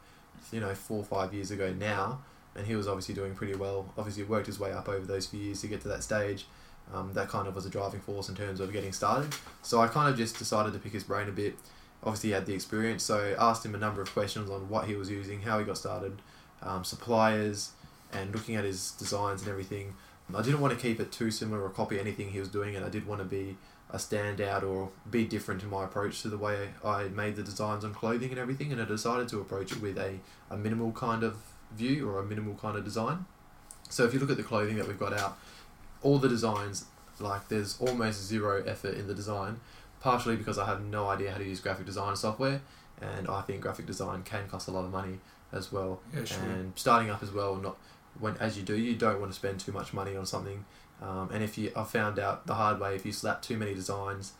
you 0.52 0.60
know, 0.60 0.74
four 0.74 0.98
or 0.98 1.04
five 1.04 1.32
years 1.32 1.50
ago 1.50 1.72
now. 1.72 2.20
And 2.56 2.66
he 2.66 2.74
was 2.74 2.88
obviously 2.88 3.14
doing 3.14 3.34
pretty 3.34 3.54
well. 3.54 3.92
Obviously, 3.96 4.24
worked 4.24 4.46
his 4.46 4.58
way 4.58 4.72
up 4.72 4.88
over 4.88 5.06
those 5.06 5.26
few 5.26 5.38
years 5.38 5.60
to 5.60 5.68
get 5.68 5.80
to 5.82 5.88
that 5.88 6.02
stage. 6.02 6.46
Um, 6.92 7.12
that 7.12 7.28
kind 7.28 7.46
of 7.46 7.54
was 7.54 7.64
a 7.64 7.70
driving 7.70 8.00
force 8.00 8.28
in 8.28 8.34
terms 8.34 8.58
of 8.58 8.72
getting 8.72 8.92
started. 8.92 9.32
So 9.62 9.80
I 9.80 9.86
kind 9.86 10.10
of 10.10 10.16
just 10.16 10.36
decided 10.36 10.72
to 10.72 10.80
pick 10.80 10.92
his 10.92 11.04
brain 11.04 11.28
a 11.28 11.32
bit. 11.32 11.54
Obviously, 12.02 12.30
he 12.30 12.34
had 12.34 12.46
the 12.46 12.54
experience, 12.54 13.04
so 13.04 13.34
I 13.38 13.50
asked 13.50 13.64
him 13.64 13.74
a 13.74 13.78
number 13.78 14.00
of 14.00 14.10
questions 14.12 14.50
on 14.50 14.68
what 14.68 14.86
he 14.86 14.96
was 14.96 15.10
using, 15.10 15.42
how 15.42 15.58
he 15.58 15.64
got 15.64 15.76
started, 15.76 16.20
um, 16.62 16.82
suppliers, 16.82 17.72
and 18.12 18.34
looking 18.34 18.56
at 18.56 18.64
his 18.64 18.92
designs 18.92 19.42
and 19.42 19.50
everything. 19.50 19.94
I 20.34 20.42
didn't 20.42 20.60
want 20.60 20.74
to 20.74 20.80
keep 20.80 21.00
it 21.00 21.12
too 21.12 21.30
similar 21.30 21.62
or 21.62 21.70
copy 21.70 21.98
anything 21.98 22.30
he 22.30 22.40
was 22.40 22.48
doing, 22.48 22.74
and 22.74 22.84
I 22.84 22.88
did 22.88 23.06
want 23.06 23.20
to 23.20 23.24
be 23.24 23.56
a 23.92 23.96
standout 23.96 24.62
or 24.62 24.90
be 25.10 25.24
different 25.24 25.62
in 25.62 25.70
my 25.70 25.84
approach 25.84 26.22
to 26.22 26.28
the 26.28 26.38
way 26.38 26.70
I 26.84 27.04
made 27.04 27.36
the 27.36 27.42
designs 27.42 27.84
on 27.84 27.92
clothing 27.94 28.30
and 28.30 28.38
everything. 28.38 28.72
And 28.72 28.80
I 28.80 28.84
decided 28.84 29.28
to 29.28 29.40
approach 29.40 29.72
it 29.72 29.80
with 29.80 29.98
a, 29.98 30.18
a 30.50 30.56
minimal 30.56 30.92
kind 30.92 31.22
of 31.22 31.36
view 31.72 32.08
or 32.08 32.18
a 32.18 32.24
minimal 32.24 32.54
kind 32.54 32.76
of 32.76 32.84
design. 32.84 33.26
So 33.88 34.04
if 34.04 34.14
you 34.14 34.20
look 34.20 34.30
at 34.30 34.36
the 34.36 34.42
clothing 34.42 34.76
that 34.76 34.86
we've 34.86 34.98
got 34.98 35.12
out, 35.12 35.38
all 36.02 36.18
the 36.18 36.28
designs 36.28 36.84
like 37.18 37.48
there's 37.48 37.78
almost 37.80 38.22
zero 38.22 38.62
effort 38.64 38.94
in 38.94 39.06
the 39.06 39.14
design, 39.14 39.60
partially 40.00 40.36
because 40.36 40.58
I 40.58 40.66
have 40.66 40.82
no 40.82 41.08
idea 41.08 41.32
how 41.32 41.38
to 41.38 41.44
use 41.44 41.60
graphic 41.60 41.86
design 41.86 42.16
software, 42.16 42.62
and 43.00 43.28
I 43.28 43.42
think 43.42 43.60
graphic 43.60 43.86
design 43.86 44.22
can 44.22 44.48
cost 44.48 44.68
a 44.68 44.70
lot 44.70 44.84
of 44.84 44.90
money 44.90 45.18
as 45.52 45.70
well. 45.72 46.00
Yeah, 46.14 46.24
sure. 46.24 46.42
And 46.44 46.72
starting 46.76 47.10
up 47.10 47.22
as 47.22 47.30
well, 47.30 47.56
not 47.56 47.76
when 48.18 48.36
as 48.38 48.56
you 48.56 48.62
do, 48.62 48.76
you 48.76 48.94
don't 48.94 49.20
want 49.20 49.32
to 49.32 49.36
spend 49.36 49.60
too 49.60 49.72
much 49.72 49.92
money 49.92 50.16
on 50.16 50.26
something. 50.26 50.64
Um, 51.02 51.30
and 51.32 51.42
if 51.42 51.56
you, 51.56 51.72
I 51.74 51.84
found 51.84 52.18
out 52.18 52.46
the 52.46 52.54
hard 52.54 52.78
way, 52.80 52.94
if 52.94 53.06
you 53.06 53.12
slap 53.12 53.40
too 53.40 53.56
many 53.56 53.74
designs 53.74 54.32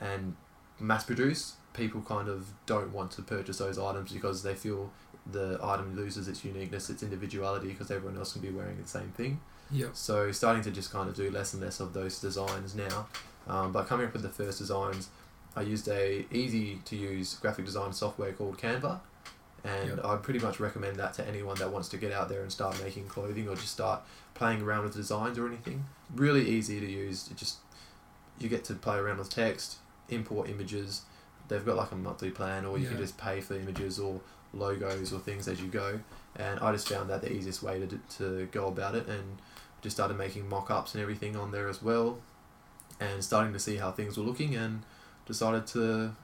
and 0.00 0.34
mass 0.80 1.04
produce, 1.04 1.54
people 1.74 2.00
kind 2.02 2.28
of 2.28 2.48
don't 2.66 2.92
want 2.92 3.12
to 3.12 3.22
purchase 3.22 3.58
those 3.58 3.78
items 3.78 4.12
because 4.12 4.42
they 4.42 4.54
feel 4.54 4.90
the 5.30 5.58
item 5.62 5.94
loses 5.94 6.26
its 6.26 6.44
uniqueness, 6.44 6.90
its 6.90 7.02
individuality, 7.02 7.68
because 7.68 7.90
everyone 7.90 8.18
else 8.18 8.32
can 8.32 8.42
be 8.42 8.50
wearing 8.50 8.80
the 8.80 8.88
same 8.88 9.10
thing. 9.10 9.40
Yeah. 9.70 9.88
So 9.92 10.32
starting 10.32 10.62
to 10.62 10.70
just 10.70 10.90
kind 10.90 11.08
of 11.08 11.14
do 11.14 11.30
less 11.30 11.52
and 11.52 11.62
less 11.62 11.80
of 11.80 11.92
those 11.92 12.20
designs 12.20 12.74
now. 12.74 13.06
Um, 13.46 13.72
but 13.72 13.86
coming 13.86 14.06
up 14.06 14.12
with 14.12 14.22
the 14.22 14.28
first 14.28 14.58
designs, 14.58 15.08
I 15.54 15.62
used 15.62 15.88
a 15.88 16.26
easy 16.32 16.80
to 16.84 16.96
use 16.96 17.34
graphic 17.34 17.64
design 17.64 17.92
software 17.92 18.32
called 18.32 18.58
Canva, 18.58 19.00
and 19.64 19.88
Yep. 19.90 20.04
I 20.04 20.16
pretty 20.16 20.40
much 20.40 20.60
recommend 20.60 20.96
that 20.96 21.14
to 21.14 21.26
anyone 21.26 21.56
that 21.58 21.70
wants 21.72 21.88
to 21.88 21.96
get 21.96 22.12
out 22.12 22.28
there 22.28 22.42
and 22.42 22.52
start 22.52 22.82
making 22.82 23.06
clothing 23.08 23.48
or 23.48 23.54
just 23.56 23.72
start 23.72 24.02
playing 24.34 24.62
around 24.62 24.84
with 24.84 24.94
designs 24.94 25.38
or 25.38 25.46
anything. 25.46 25.84
Really 26.14 26.48
easy 26.48 26.80
to 26.80 26.86
use. 26.86 27.28
It 27.30 27.36
just 27.36 27.58
you 28.38 28.48
get 28.48 28.64
to 28.64 28.74
play 28.74 28.96
around 28.96 29.18
with 29.18 29.30
text, 29.30 29.76
import 30.08 30.48
images. 30.48 31.02
They've 31.48 31.64
got 31.64 31.76
like 31.76 31.92
a 31.92 31.96
monthly 31.96 32.30
plan, 32.30 32.64
or 32.64 32.78
you 32.78 32.88
can 32.88 32.98
just 32.98 33.16
pay 33.18 33.40
for 33.40 33.54
images 33.54 33.98
or 33.98 34.20
logos 34.52 35.12
or 35.12 35.18
things 35.18 35.48
as 35.48 35.60
you 35.60 35.68
go. 35.68 36.00
And 36.36 36.60
I 36.60 36.72
just 36.72 36.88
found 36.88 37.10
that 37.10 37.22
the 37.22 37.32
easiest 37.32 37.62
way 37.62 37.80
to, 37.80 38.00
to 38.18 38.46
go 38.52 38.68
about 38.68 38.94
it, 38.94 39.08
and 39.08 39.38
just 39.80 39.96
started 39.96 40.16
making 40.16 40.48
mock-ups 40.48 40.94
and 40.94 41.02
everything 41.02 41.36
on 41.36 41.50
there 41.50 41.68
as 41.68 41.82
well, 41.82 42.18
and 43.00 43.24
starting 43.24 43.52
to 43.54 43.58
see 43.58 43.76
how 43.76 43.90
things 43.90 44.16
were 44.16 44.24
looking, 44.24 44.54
and 44.54 44.82
decided 45.26 45.66
to 45.68 46.14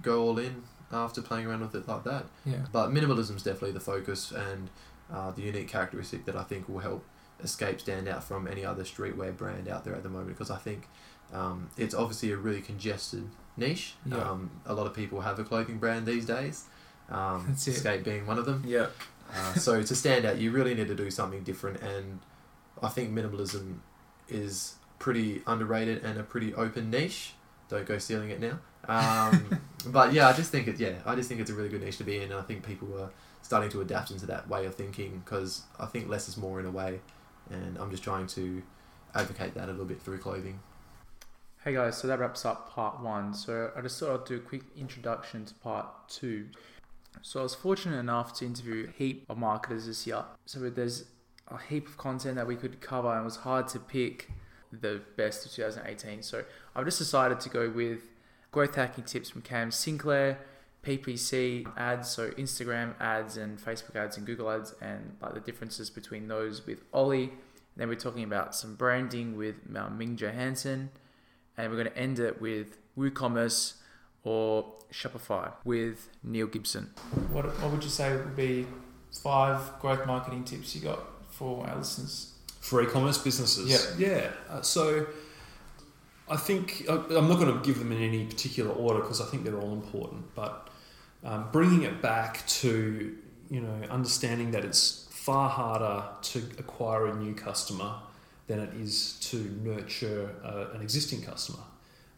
go 0.00 0.22
all 0.22 0.38
in 0.38 0.62
after 0.92 1.22
playing 1.22 1.46
around 1.46 1.60
with 1.60 1.74
it 1.74 1.88
like 1.88 2.04
that. 2.04 2.26
Yeah. 2.44 2.66
But 2.70 2.90
minimalism 2.90 3.36
is 3.36 3.42
definitely 3.42 3.72
the 3.72 3.80
focus 3.80 4.30
and 4.32 4.70
uh, 5.12 5.30
the 5.30 5.42
unique 5.42 5.68
characteristic 5.68 6.24
that 6.26 6.36
I 6.36 6.42
think 6.42 6.68
will 6.68 6.80
help 6.80 7.04
Escape 7.42 7.80
stand 7.80 8.08
out 8.08 8.22
from 8.22 8.46
any 8.46 8.64
other 8.64 8.84
streetwear 8.84 9.36
brand 9.36 9.68
out 9.68 9.84
there 9.84 9.94
at 9.94 10.02
the 10.02 10.08
moment 10.08 10.28
because 10.28 10.50
I 10.50 10.58
think 10.58 10.88
um, 11.32 11.70
it's 11.76 11.94
obviously 11.94 12.30
a 12.30 12.36
really 12.36 12.60
congested 12.60 13.28
niche. 13.56 13.94
Yeah. 14.06 14.18
Um, 14.18 14.50
a 14.66 14.74
lot 14.74 14.86
of 14.86 14.94
people 14.94 15.22
have 15.22 15.38
a 15.38 15.44
clothing 15.44 15.78
brand 15.78 16.06
these 16.06 16.26
days, 16.26 16.66
um, 17.10 17.44
That's 17.48 17.66
it. 17.68 17.72
Escape 17.72 18.04
being 18.04 18.26
one 18.26 18.38
of 18.38 18.46
them. 18.46 18.64
Yeah. 18.66 18.86
Uh, 19.34 19.54
so 19.54 19.82
to 19.82 19.94
stand 19.94 20.24
out, 20.24 20.38
you 20.38 20.50
really 20.50 20.74
need 20.74 20.88
to 20.88 20.94
do 20.94 21.10
something 21.10 21.42
different, 21.42 21.80
and 21.80 22.20
I 22.82 22.88
think 22.88 23.10
minimalism 23.10 23.78
is 24.28 24.74
pretty 24.98 25.42
underrated 25.46 26.04
and 26.04 26.18
a 26.18 26.22
pretty 26.22 26.54
open 26.54 26.90
niche. 26.90 27.34
Don't 27.68 27.86
go 27.86 27.98
stealing 27.98 28.30
it 28.30 28.40
now. 28.40 28.58
Um, 28.88 29.60
but 29.86 30.12
yeah, 30.12 30.28
I 30.28 30.32
just 30.32 30.50
think 30.50 30.68
it. 30.68 30.78
Yeah, 30.78 30.94
I 31.06 31.14
just 31.14 31.28
think 31.28 31.40
it's 31.40 31.50
a 31.50 31.54
really 31.54 31.68
good 31.68 31.82
niche 31.82 31.98
to 31.98 32.04
be 32.04 32.16
in, 32.16 32.24
and 32.24 32.34
I 32.34 32.42
think 32.42 32.66
people 32.66 32.88
are 33.00 33.10
starting 33.42 33.70
to 33.70 33.80
adapt 33.80 34.10
into 34.10 34.26
that 34.26 34.48
way 34.48 34.66
of 34.66 34.74
thinking 34.74 35.22
because 35.24 35.62
I 35.78 35.86
think 35.86 36.08
less 36.08 36.28
is 36.28 36.36
more 36.36 36.60
in 36.60 36.66
a 36.66 36.70
way, 36.70 37.00
and 37.50 37.76
I'm 37.78 37.90
just 37.90 38.02
trying 38.02 38.26
to 38.28 38.62
advocate 39.14 39.54
that 39.54 39.68
a 39.68 39.72
little 39.72 39.84
bit 39.84 40.00
through 40.00 40.18
clothing. 40.18 40.60
Hey 41.64 41.74
guys, 41.74 41.96
so 41.96 42.08
that 42.08 42.18
wraps 42.18 42.44
up 42.44 42.70
part 42.70 43.00
one. 43.00 43.34
So 43.34 43.70
I 43.76 43.80
just 43.82 44.00
thought 44.00 44.20
I'd 44.20 44.26
do 44.26 44.36
a 44.36 44.40
quick 44.40 44.62
introduction 44.76 45.44
to 45.44 45.54
part 45.54 45.86
two. 46.08 46.48
So 47.20 47.40
I 47.40 47.42
was 47.44 47.54
fortunate 47.54 47.98
enough 47.98 48.32
to 48.38 48.46
interview 48.46 48.88
a 48.88 48.92
heap 48.98 49.26
of 49.28 49.38
marketers 49.38 49.86
this 49.86 50.06
year. 50.06 50.24
So 50.44 50.58
there's 50.70 51.04
a 51.48 51.58
heap 51.58 51.86
of 51.86 51.96
content 51.98 52.36
that 52.36 52.46
we 52.46 52.56
could 52.56 52.80
cover, 52.80 53.12
and 53.12 53.20
it 53.20 53.24
was 53.24 53.36
hard 53.36 53.68
to 53.68 53.78
pick 53.78 54.30
the 54.72 55.02
best 55.16 55.46
of 55.46 55.52
2018. 55.52 56.22
So 56.22 56.44
I've 56.74 56.84
just 56.84 56.98
decided 56.98 57.38
to 57.40 57.48
go 57.48 57.70
with 57.70 58.00
growth 58.52 58.76
hacking 58.76 59.04
tips 59.04 59.28
from 59.28 59.42
Cam 59.42 59.72
Sinclair, 59.72 60.38
PPC 60.84 61.66
ads, 61.76 62.10
so 62.10 62.30
Instagram 62.32 62.94
ads 63.00 63.36
and 63.36 63.58
Facebook 63.58 63.96
ads 63.96 64.16
and 64.16 64.24
Google 64.24 64.50
ads, 64.50 64.74
and 64.80 65.16
like 65.20 65.34
the 65.34 65.40
differences 65.40 65.90
between 65.90 66.28
those 66.28 66.64
with 66.66 66.84
Ollie. 66.92 67.24
And 67.24 67.32
then 67.76 67.88
we're 67.88 67.94
talking 67.96 68.24
about 68.24 68.54
some 68.54 68.76
branding 68.76 69.36
with 69.36 69.56
uh, 69.74 69.88
Ming 69.88 70.16
Johansson 70.16 70.90
and 71.56 71.70
we're 71.70 71.76
going 71.76 71.90
to 71.90 71.98
end 71.98 72.18
it 72.18 72.40
with 72.40 72.78
WooCommerce 72.96 73.74
or 74.24 74.74
Shopify 74.92 75.52
with 75.64 76.08
Neil 76.22 76.46
Gibson. 76.46 76.90
What, 77.30 77.46
what 77.60 77.72
would 77.72 77.84
you 77.84 77.90
say 77.90 78.14
would 78.14 78.36
be 78.36 78.66
five 79.22 79.78
growth 79.80 80.06
marketing 80.06 80.44
tips 80.44 80.74
you 80.74 80.82
got 80.82 81.00
for 81.30 81.66
our 81.66 81.78
listeners? 81.78 82.28
for 82.62 82.80
e-commerce 82.80 83.18
businesses. 83.18 83.98
Yeah. 83.98 84.08
yeah. 84.08 84.30
Uh, 84.48 84.62
so 84.62 85.06
I 86.28 86.36
think 86.36 86.86
I'm 86.88 87.28
not 87.28 87.38
going 87.38 87.52
to 87.52 87.60
give 87.64 87.78
them 87.78 87.92
in 87.92 88.02
any 88.02 88.24
particular 88.24 88.70
order 88.70 89.00
because 89.00 89.20
I 89.20 89.26
think 89.26 89.44
they're 89.44 89.60
all 89.60 89.72
important. 89.72 90.34
But 90.34 90.68
um, 91.24 91.48
bringing 91.52 91.82
it 91.82 92.00
back 92.00 92.46
to 92.46 93.16
you 93.50 93.60
know 93.60 93.82
understanding 93.90 94.50
that 94.52 94.64
it's 94.64 95.08
far 95.10 95.48
harder 95.48 96.04
to 96.22 96.38
acquire 96.58 97.06
a 97.06 97.14
new 97.14 97.34
customer 97.34 97.94
than 98.46 98.58
it 98.58 98.74
is 98.74 99.18
to 99.20 99.36
nurture 99.62 100.34
uh, 100.44 100.74
an 100.74 100.82
existing 100.82 101.22
customer. 101.22 101.62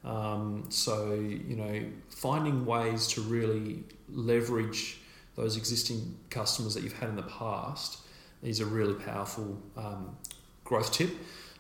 Um, 0.05 0.67
so 0.69 1.15
you 1.15 1.57
know 1.57 1.85
finding 2.09 2.67
ways 2.67 3.07
to 3.09 3.23
really 3.23 3.85
leverage 4.09 4.99
those 5.35 5.57
existing 5.57 6.17
customers 6.31 6.75
that 6.75 6.83
you've 6.83 6.99
had 6.99 7.09
in 7.09 7.17
the 7.17 7.23
past 7.23 7.99
is 8.43 8.61
a 8.61 8.67
really 8.67 8.95
powerful 8.95 9.61
um, 9.77 10.17
growth 10.65 10.93
tip. 10.93 11.11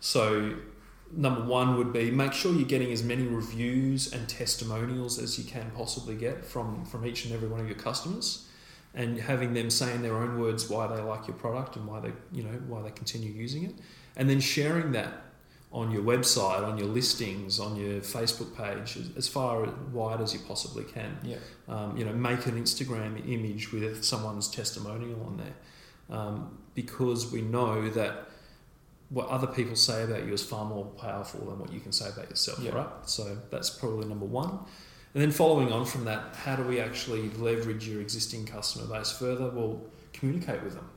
So, 0.00 0.54
number 1.12 1.42
one 1.42 1.76
would 1.76 1.92
be 1.92 2.10
make 2.10 2.32
sure 2.32 2.52
you're 2.52 2.66
getting 2.66 2.92
as 2.92 3.02
many 3.02 3.26
reviews 3.26 4.12
and 4.12 4.28
testimonials 4.28 5.18
as 5.18 5.38
you 5.38 5.44
can 5.44 5.70
possibly 5.76 6.14
get 6.14 6.44
from, 6.44 6.84
from 6.84 7.06
each 7.06 7.24
and 7.24 7.34
every 7.34 7.48
one 7.48 7.60
of 7.60 7.66
your 7.66 7.78
customers, 7.78 8.48
and 8.94 9.18
having 9.18 9.54
them 9.54 9.70
say 9.70 9.94
in 9.94 10.02
their 10.02 10.16
own 10.16 10.40
words 10.40 10.68
why 10.68 10.86
they 10.86 11.00
like 11.02 11.26
your 11.26 11.36
product 11.36 11.76
and 11.76 11.86
why 11.86 12.00
they 12.00 12.12
you 12.32 12.42
know 12.42 12.58
why 12.68 12.82
they 12.82 12.90
continue 12.90 13.30
using 13.30 13.64
it, 13.64 13.74
and 14.16 14.28
then 14.28 14.40
sharing 14.40 14.92
that 14.92 15.12
on 15.72 15.90
your 15.90 16.04
website, 16.04 16.64
on 16.64 16.78
your 16.78 16.86
listings, 16.86 17.58
on 17.58 17.74
your 17.74 18.00
Facebook 18.00 18.56
page, 18.56 18.96
as, 18.96 19.10
as 19.16 19.28
far 19.28 19.68
wide 19.92 20.20
as 20.20 20.32
you 20.32 20.38
possibly 20.46 20.84
can. 20.84 21.18
Yeah. 21.24 21.36
um, 21.68 21.96
you 21.96 22.04
know, 22.04 22.12
make 22.12 22.46
an 22.46 22.62
Instagram 22.62 23.28
image 23.28 23.72
with 23.72 24.04
someone's 24.04 24.46
testimonial 24.48 25.20
on 25.26 25.36
there, 25.36 26.16
um, 26.16 26.58
because 26.76 27.32
we 27.32 27.42
know 27.42 27.88
that 27.90 28.28
what 29.10 29.28
other 29.28 29.46
people 29.46 29.76
say 29.76 30.02
about 30.04 30.24
you 30.26 30.32
is 30.32 30.42
far 30.42 30.64
more 30.64 30.84
powerful 30.84 31.40
than 31.46 31.58
what 31.58 31.72
you 31.72 31.80
can 31.80 31.92
say 31.92 32.08
about 32.08 32.28
yourself, 32.30 32.58
Yeah. 32.60 32.72
right? 32.74 32.88
So 33.06 33.36
that's 33.50 33.70
probably 33.70 34.06
number 34.06 34.24
one. 34.26 34.58
And 35.14 35.22
then 35.22 35.30
following 35.30 35.70
on 35.72 35.84
from 35.84 36.04
that, 36.06 36.34
how 36.34 36.56
do 36.56 36.64
we 36.64 36.80
actually 36.80 37.30
leverage 37.30 37.86
your 37.86 38.00
existing 38.00 38.46
customer 38.46 38.86
base 38.86 39.12
further? 39.12 39.48
Well, 39.50 39.80
communicate 40.12 40.62
with 40.64 40.74
them. 40.74 40.88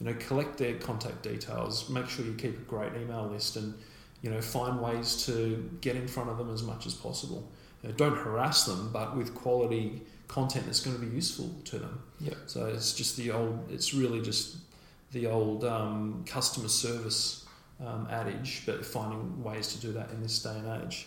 You 0.00 0.06
know, 0.06 0.14
collect 0.18 0.56
their 0.56 0.74
contact 0.74 1.22
details. 1.22 1.88
Make 1.88 2.08
sure 2.08 2.24
you 2.24 2.32
keep 2.34 2.56
a 2.56 2.62
great 2.62 2.92
email 3.00 3.28
list, 3.28 3.56
and 3.56 3.74
you 4.22 4.30
know, 4.30 4.40
find 4.40 4.80
ways 4.80 5.24
to 5.26 5.70
get 5.80 5.94
in 5.96 6.08
front 6.08 6.30
of 6.30 6.38
them 6.38 6.52
as 6.52 6.62
much 6.62 6.86
as 6.86 6.94
possible. 6.94 7.48
You 7.82 7.90
know, 7.90 7.94
don't 7.94 8.16
harass 8.16 8.64
them, 8.64 8.90
but 8.92 9.16
with 9.16 9.34
quality 9.34 10.02
content 10.28 10.66
that's 10.66 10.80
going 10.80 10.98
to 10.98 11.04
be 11.04 11.14
useful 11.14 11.50
to 11.66 11.78
them. 11.78 12.02
Yeah. 12.18 12.34
So 12.46 12.66
it's 12.66 12.92
just 12.94 13.16
the 13.16 13.30
old. 13.30 13.70
It's 13.70 13.94
really 13.94 14.20
just 14.20 14.56
the 15.12 15.26
old 15.26 15.64
um, 15.64 16.24
customer 16.26 16.68
service 16.68 17.39
um, 17.84 18.06
adage, 18.10 18.62
but 18.66 18.84
finding 18.84 19.42
ways 19.42 19.68
to 19.74 19.80
do 19.80 19.92
that 19.92 20.10
in 20.10 20.22
this 20.22 20.42
day 20.42 20.56
and 20.56 20.82
age. 20.82 21.06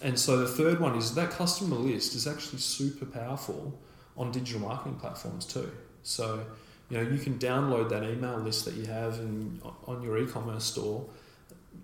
And 0.00 0.18
so 0.18 0.38
the 0.38 0.48
third 0.48 0.80
one 0.80 0.96
is 0.96 1.14
that 1.14 1.30
customer 1.30 1.76
list 1.76 2.14
is 2.14 2.26
actually 2.26 2.58
super 2.58 3.06
powerful 3.06 3.78
on 4.16 4.30
digital 4.32 4.60
marketing 4.60 4.96
platforms 4.96 5.46
too. 5.46 5.70
So 6.02 6.44
you 6.90 6.98
know 6.98 7.10
you 7.10 7.18
can 7.18 7.38
download 7.38 7.88
that 7.90 8.02
email 8.02 8.38
list 8.38 8.64
that 8.64 8.74
you 8.74 8.86
have 8.86 9.18
in, 9.18 9.60
on 9.86 10.02
your 10.02 10.18
e-commerce 10.18 10.64
store, 10.64 11.06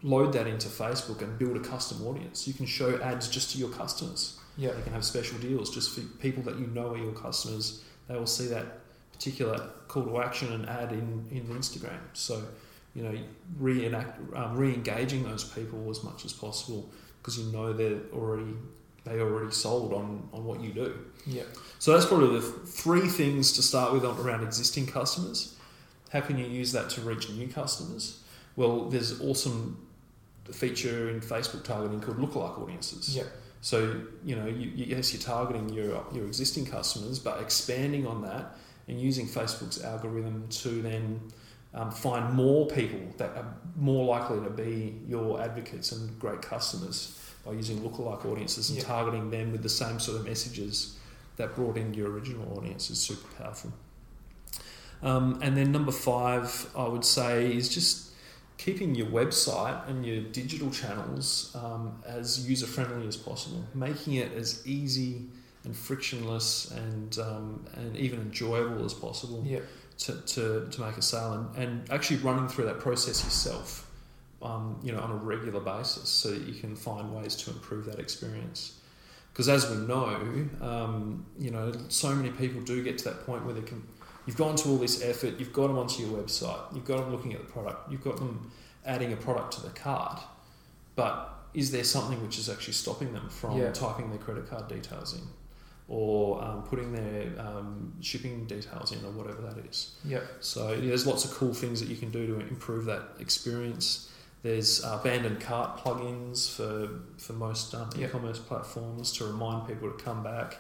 load 0.03 0.33
that 0.33 0.47
into 0.47 0.69
Facebook 0.69 1.23
and 1.23 1.39
build 1.39 1.57
a 1.57 1.61
custom 1.61 2.07
audience. 2.07 2.47
You 2.47 2.55
can 2.55 2.67
show 2.67 3.01
ads 3.01 3.29
just 3.29 3.53
to 3.53 3.59
your 3.59 3.71
customers. 3.71 4.39
Yeah. 4.57 4.73
They 4.73 4.83
can 4.83 4.93
have 4.93 5.05
special 5.05 5.39
deals 5.39 5.73
just 5.73 5.95
for 5.95 6.01
people 6.19 6.43
that 6.45 6.59
you 6.59 6.67
know 6.69 6.93
are 6.93 6.99
your 6.99 7.13
customers. 7.13 7.85
They 8.09 8.17
will 8.17 8.27
see 8.27 8.49
that 8.49 8.67
particular 9.13 9.71
call 9.87 10.05
to 10.05 10.21
action 10.21 10.53
and 10.53 10.69
ad 10.69 10.93
in, 10.93 11.27
in 11.31 11.47
Instagram. 11.47 11.99
So, 12.13 12.43
you 12.99 13.05
know, 13.05 13.17
reenact, 13.61 14.19
um, 14.35 14.57
re-engaging 14.57 15.23
those 15.23 15.45
people 15.45 15.89
as 15.89 16.03
much 16.03 16.25
as 16.25 16.33
possible 16.33 16.91
because 17.21 17.39
you 17.39 17.45
know 17.53 17.73
they're 17.73 18.01
already 18.13 18.55
they 19.05 19.21
already 19.21 19.53
sold 19.53 19.93
on, 19.93 20.29
on 20.33 20.45
what 20.45 20.61
you 20.61 20.73
do. 20.73 20.99
Yeah. 21.25 21.45
So 21.79 21.93
that's 21.93 22.07
probably 22.07 22.41
the 22.41 22.43
three 22.43 23.07
things 23.09 23.53
to 23.53 23.63
start 23.63 23.93
with 23.93 24.05
on, 24.05 24.19
around 24.19 24.43
existing 24.43 24.89
customers. 24.89 25.55
How 26.13 26.21
can 26.21 26.39
you 26.39 26.47
use 26.47 26.73
that 26.73 26.91
to 26.91 27.01
reach 27.03 27.31
new 27.31 27.47
customers? 27.47 28.21
Well, 28.57 28.87
there's 28.87 29.21
awesome 29.21 29.87
feature 30.51 31.09
in 31.09 31.21
Facebook 31.21 31.63
targeting 31.63 32.01
called 32.01 32.19
lookalike 32.19 32.61
audiences. 32.61 33.17
Yeah. 33.17 33.25
So 33.61 34.01
you 34.25 34.35
know, 34.35 34.47
you, 34.47 34.71
you, 34.71 34.87
yes, 34.97 35.13
you're 35.13 35.23
targeting 35.23 35.69
your 35.69 36.05
your 36.13 36.27
existing 36.27 36.67
customers, 36.67 37.21
but 37.21 37.41
expanding 37.41 38.09
on 38.09 38.23
that 38.23 38.57
and 38.89 39.01
using 39.01 39.29
Facebook's 39.29 39.85
algorithm 39.85 40.49
to 40.49 40.83
then 40.83 41.21
um, 41.75 41.91
find 41.91 42.35
more 42.35 42.67
people 42.67 43.01
that 43.19 43.37
are 43.37 43.55
more 43.77 44.05
likely 44.07 44.41
to 44.41 44.51
be 44.51 44.99
your 45.07 45.41
advocates 45.41 45.93
and 45.93 46.19
great 46.19 46.43
customers 46.43 47.15
by 47.45 47.53
using 47.53 47.79
lookalike 47.81 48.25
audiences 48.25 48.71
and 48.71 48.79
Yeah. 48.79 48.85
targeting 48.85 49.31
them 49.31 49.53
with 49.53 49.63
the 49.63 49.69
same 49.69 50.01
sort 50.01 50.19
of 50.19 50.25
messages 50.27 50.97
that 51.37 51.55
brought 51.55 51.77
in 51.77 51.95
your 51.95 52.11
original 52.11 52.57
audience 52.59 52.91
is 52.91 52.99
super 52.99 53.29
powerful. 53.43 53.73
Um, 55.03 55.39
and 55.43 55.57
then 55.57 55.71
number 55.71 55.93
five, 55.93 56.69
I 56.77 56.89
would 56.89 57.05
say, 57.05 57.55
is 57.55 57.69
just 57.69 58.11
keeping 58.57 58.97
your 58.97 59.07
website 59.07 59.89
and 59.89 60.05
your 60.05 60.23
digital 60.23 60.71
channels 60.71 61.55
um, 61.55 62.03
as 62.05 62.49
user 62.49 62.67
friendly 62.67 63.07
as 63.07 63.17
possible, 63.17 63.65
making 63.75 64.15
it 64.15 64.33
as 64.33 64.67
easy 64.67 65.27
and 65.65 65.77
frictionless 65.77 66.71
and 66.73 67.19
um, 67.19 67.65
and 67.75 67.97
even 67.97 68.21
enjoyable 68.21 68.85
as 68.85 68.95
possible 68.95 69.45
Yeah. 69.47 69.61
To, 69.99 70.13
to, 70.23 70.69
to 70.71 70.81
make 70.81 70.97
a 70.97 71.03
sale 71.03 71.33
and, 71.33 71.57
and 71.57 71.91
actually 71.91 72.19
running 72.19 72.49
through 72.49 72.67
that 72.67 72.79
process 72.79 73.23
yourself, 73.25 73.91
um, 74.43 74.79
you 74.83 74.93
know, 74.93 75.01
on 75.01 75.11
a 75.11 75.17
regular 75.17 75.61
basis 75.61 76.09
so 76.09 76.31
that 76.31 76.43
you 76.43 76.55
can 76.55 76.77
find 76.77 77.15
ways 77.15 77.35
to 77.37 77.51
improve 77.51 77.85
that 77.87 77.99
experience. 77.99 78.81
Because 79.33 79.49
as 79.49 79.71
we 79.71 79.77
know, 79.87 80.49
um, 80.61 81.27
you 81.39 81.51
know, 81.51 81.73
so 81.89 82.15
many 82.15 82.31
people 82.31 82.61
do 82.63 82.83
get 82.83 82.99
to 82.99 83.05
that 83.05 83.27
point 83.27 83.45
where 83.45 83.55
they 83.55 83.63
can, 83.63 83.83
you've 84.27 84.37
gone 84.37 84.57
to 84.57 84.69
all 84.69 84.77
this 84.79 85.03
effort, 85.03 85.35
you've 85.39 85.53
got 85.53 85.69
them 85.69 85.79
onto 85.79 86.03
your 86.03 86.17
website, 86.21 86.75
you've 86.75 86.85
got 86.85 86.99
them 86.99 87.13
looking 87.13 87.33
at 87.35 87.41
the 87.47 87.53
product, 87.53 87.91
you've 87.91 88.03
got 88.03 88.17
them 88.17 88.51
adding 88.87 89.13
a 89.13 89.17
product 89.17 89.53
to 89.55 89.63
the 89.63 89.71
cart, 89.71 90.21
but 90.97 91.35
is 91.55 91.71
there 91.71 91.85
something 91.85 92.21
which 92.23 92.39
is 92.39 92.49
actually 92.49 92.75
stopping 92.75 93.13
them 93.13 93.29
from 93.29 93.57
Yeah. 93.57 93.73
typing 93.73 94.11
their 94.11 94.19
credit 94.19 94.49
card 94.49 94.69
details 94.69 95.15
in? 95.15 95.23
Or 95.91 96.45
um, 96.45 96.65
putting 96.65 96.93
their 96.93 97.33
um, 97.41 97.95
shipping 98.03 98.45
details 98.45 98.93
in, 98.93 98.99
or 99.07 99.11
whatever 99.11 99.41
that 99.41 99.65
is. 99.65 99.95
Yeah. 100.05 100.21
So 100.41 100.73
yeah, 100.73 100.89
there's 100.89 101.07
lots 101.07 101.25
of 101.25 101.31
cool 101.31 101.55
things 101.55 101.81
that 101.81 101.89
you 101.89 101.97
can 101.97 102.11
do 102.11 102.27
to 102.27 102.41
improve 102.41 102.85
that 102.85 103.05
experience. 103.21 104.11
There's 104.43 104.85
uh, 104.85 104.99
abandoned 105.01 105.41
cart 105.41 105.79
plugins 105.79 106.55
for 106.55 106.91
for 107.17 107.33
most 107.33 107.75
um, 107.75 107.89
Yeah. 107.97 108.07
e-commerce 108.09 108.39
platforms 108.39 109.13
to 109.13 109.25
remind 109.25 109.67
people 109.67 109.91
to 109.91 109.97
come 110.05 110.23
back. 110.23 110.59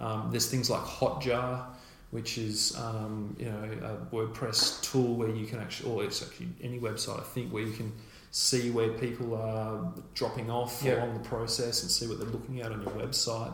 Um, 0.00 0.30
there's 0.32 0.50
things 0.50 0.68
like 0.68 0.82
Hotjar, 0.82 1.66
which 2.10 2.36
is 2.36 2.76
um, 2.76 3.36
you 3.38 3.46
know 3.46 3.62
a 3.90 4.14
WordPress 4.14 4.82
tool 4.82 5.14
where 5.14 5.30
you 5.30 5.46
can 5.46 5.60
actually, 5.60 5.92
or 5.92 6.02
it's 6.02 6.20
actually 6.20 6.48
any 6.60 6.80
website 6.80 7.20
I 7.20 7.22
think 7.22 7.52
where 7.52 7.62
you 7.62 7.72
can 7.74 7.92
see 8.32 8.72
where 8.72 8.88
people 8.94 9.36
are 9.36 9.92
dropping 10.14 10.50
off 10.50 10.82
Yeah. 10.82 10.96
along 10.96 11.22
the 11.22 11.28
process 11.28 11.82
and 11.82 11.90
see 11.92 12.08
what 12.08 12.18
they're 12.18 12.28
looking 12.28 12.60
at 12.60 12.72
on 12.72 12.82
your 12.82 12.90
website. 12.90 13.52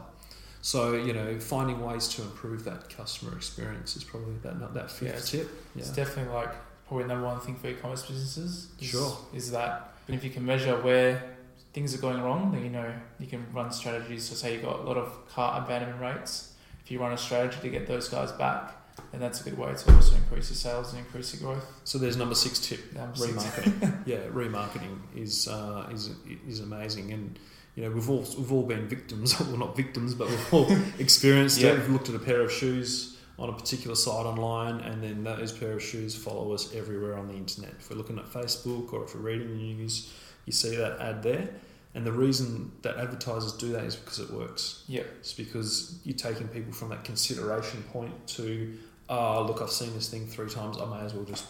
So 0.62 0.92
you 0.94 1.12
know, 1.12 1.38
finding 1.38 1.80
ways 1.84 2.08
to 2.08 2.22
improve 2.22 2.64
that 2.64 2.88
customer 2.94 3.34
experience 3.36 3.96
is 3.96 4.04
probably 4.04 4.34
that 4.42 4.74
that 4.74 4.90
fifth 4.90 5.02
Yeah, 5.02 5.08
it's- 5.10 5.30
tip. 5.30 5.48
Yeah. 5.74 5.80
It's 5.82 5.90
definitely 5.90 6.32
like 6.34 6.50
probably 6.86 7.06
number 7.06 7.26
one 7.26 7.40
thing 7.40 7.56
for 7.56 7.68
e-commerce 7.68 8.02
businesses. 8.06 8.68
Is, 8.80 8.88
Sure. 8.88 9.16
Is 9.32 9.50
that 9.52 9.94
if 10.08 10.24
you 10.24 10.30
can 10.30 10.44
measure 10.44 10.76
where 10.82 11.22
things 11.72 11.94
are 11.94 11.98
going 11.98 12.20
wrong, 12.20 12.50
then 12.52 12.62
you 12.64 12.70
know 12.70 12.92
you 13.18 13.26
can 13.26 13.46
run 13.52 13.70
strategies. 13.72 14.24
So 14.28 14.34
say 14.34 14.54
you've 14.54 14.62
got 14.64 14.80
a 14.80 14.82
lot 14.82 14.96
of 14.96 15.12
cart 15.28 15.62
abandonment 15.64 16.00
rates. 16.00 16.52
If 16.84 16.90
you 16.90 16.98
run 17.00 17.12
a 17.12 17.18
strategy 17.18 17.58
to 17.62 17.68
get 17.70 17.86
those 17.86 18.08
guys 18.08 18.32
back, 18.32 18.72
then 19.12 19.20
that's 19.20 19.40
a 19.40 19.44
good 19.44 19.56
way 19.56 19.72
to 19.72 19.94
also 19.94 20.16
increase 20.16 20.50
your 20.50 20.56
sales 20.56 20.90
and 20.92 20.98
increase 20.98 21.32
your 21.40 21.52
growth. 21.52 21.64
So 21.84 21.96
there's 21.98 22.16
number 22.16 22.34
six 22.34 22.58
tip: 22.58 22.80
Um, 22.98 23.14
six- 23.14 23.32
remarketing. 23.32 24.02
yeah, 24.06 24.18
remarketing 24.32 24.98
is 25.14 25.46
uh, 25.48 25.88
is 25.92 26.10
is 26.46 26.58
amazing, 26.60 27.12
and 27.12 27.38
you 27.80 27.86
know 27.88 27.94
we've 27.94 28.10
all 28.10 28.18
we've 28.36 28.52
all 28.52 28.62
been 28.62 28.86
victims. 28.88 29.40
Well, 29.40 29.56
not 29.56 29.74
victims, 29.74 30.14
but 30.14 30.28
we've 30.28 30.54
all 30.54 30.66
experienced 30.98 31.60
Yeah. 31.60 31.70
it. 31.70 31.78
We've 31.78 31.88
looked 31.90 32.10
at 32.10 32.14
a 32.14 32.18
pair 32.18 32.42
of 32.42 32.52
shoes 32.52 33.16
on 33.38 33.48
a 33.48 33.52
particular 33.54 33.96
site 33.96 34.26
online, 34.26 34.80
and 34.80 35.02
then 35.02 35.24
those 35.24 35.50
pair 35.50 35.72
of 35.72 35.82
shoes 35.82 36.14
follow 36.14 36.52
us 36.52 36.74
everywhere 36.74 37.16
on 37.16 37.26
the 37.28 37.34
internet. 37.34 37.72
If 37.78 37.88
we're 37.88 37.96
looking 37.96 38.18
at 38.18 38.26
Facebook 38.26 38.92
or 38.92 39.04
if 39.04 39.14
we're 39.14 39.22
reading 39.22 39.48
the 39.48 39.54
news, 39.54 40.12
you 40.44 40.52
see 40.52 40.76
that 40.76 41.00
ad 41.00 41.22
there. 41.22 41.48
And 41.94 42.04
the 42.06 42.12
reason 42.12 42.70
that 42.82 42.98
advertisers 42.98 43.52
do 43.54 43.72
that 43.72 43.84
is 43.84 43.96
because 43.96 44.20
it 44.20 44.30
works. 44.30 44.84
Yeah. 44.86 45.04
It's 45.20 45.32
because 45.32 45.98
you're 46.04 46.16
taking 46.16 46.48
people 46.48 46.72
from 46.72 46.90
that 46.90 47.02
consideration 47.04 47.82
point 47.84 48.12
to, 48.36 48.76
oh, 49.08 49.44
look, 49.44 49.62
I've 49.62 49.70
seen 49.70 49.94
this 49.94 50.08
thing 50.10 50.26
three 50.26 50.50
times. 50.50 50.76
I 50.78 50.84
may 50.84 51.04
as 51.04 51.14
well 51.14 51.24
just, 51.24 51.46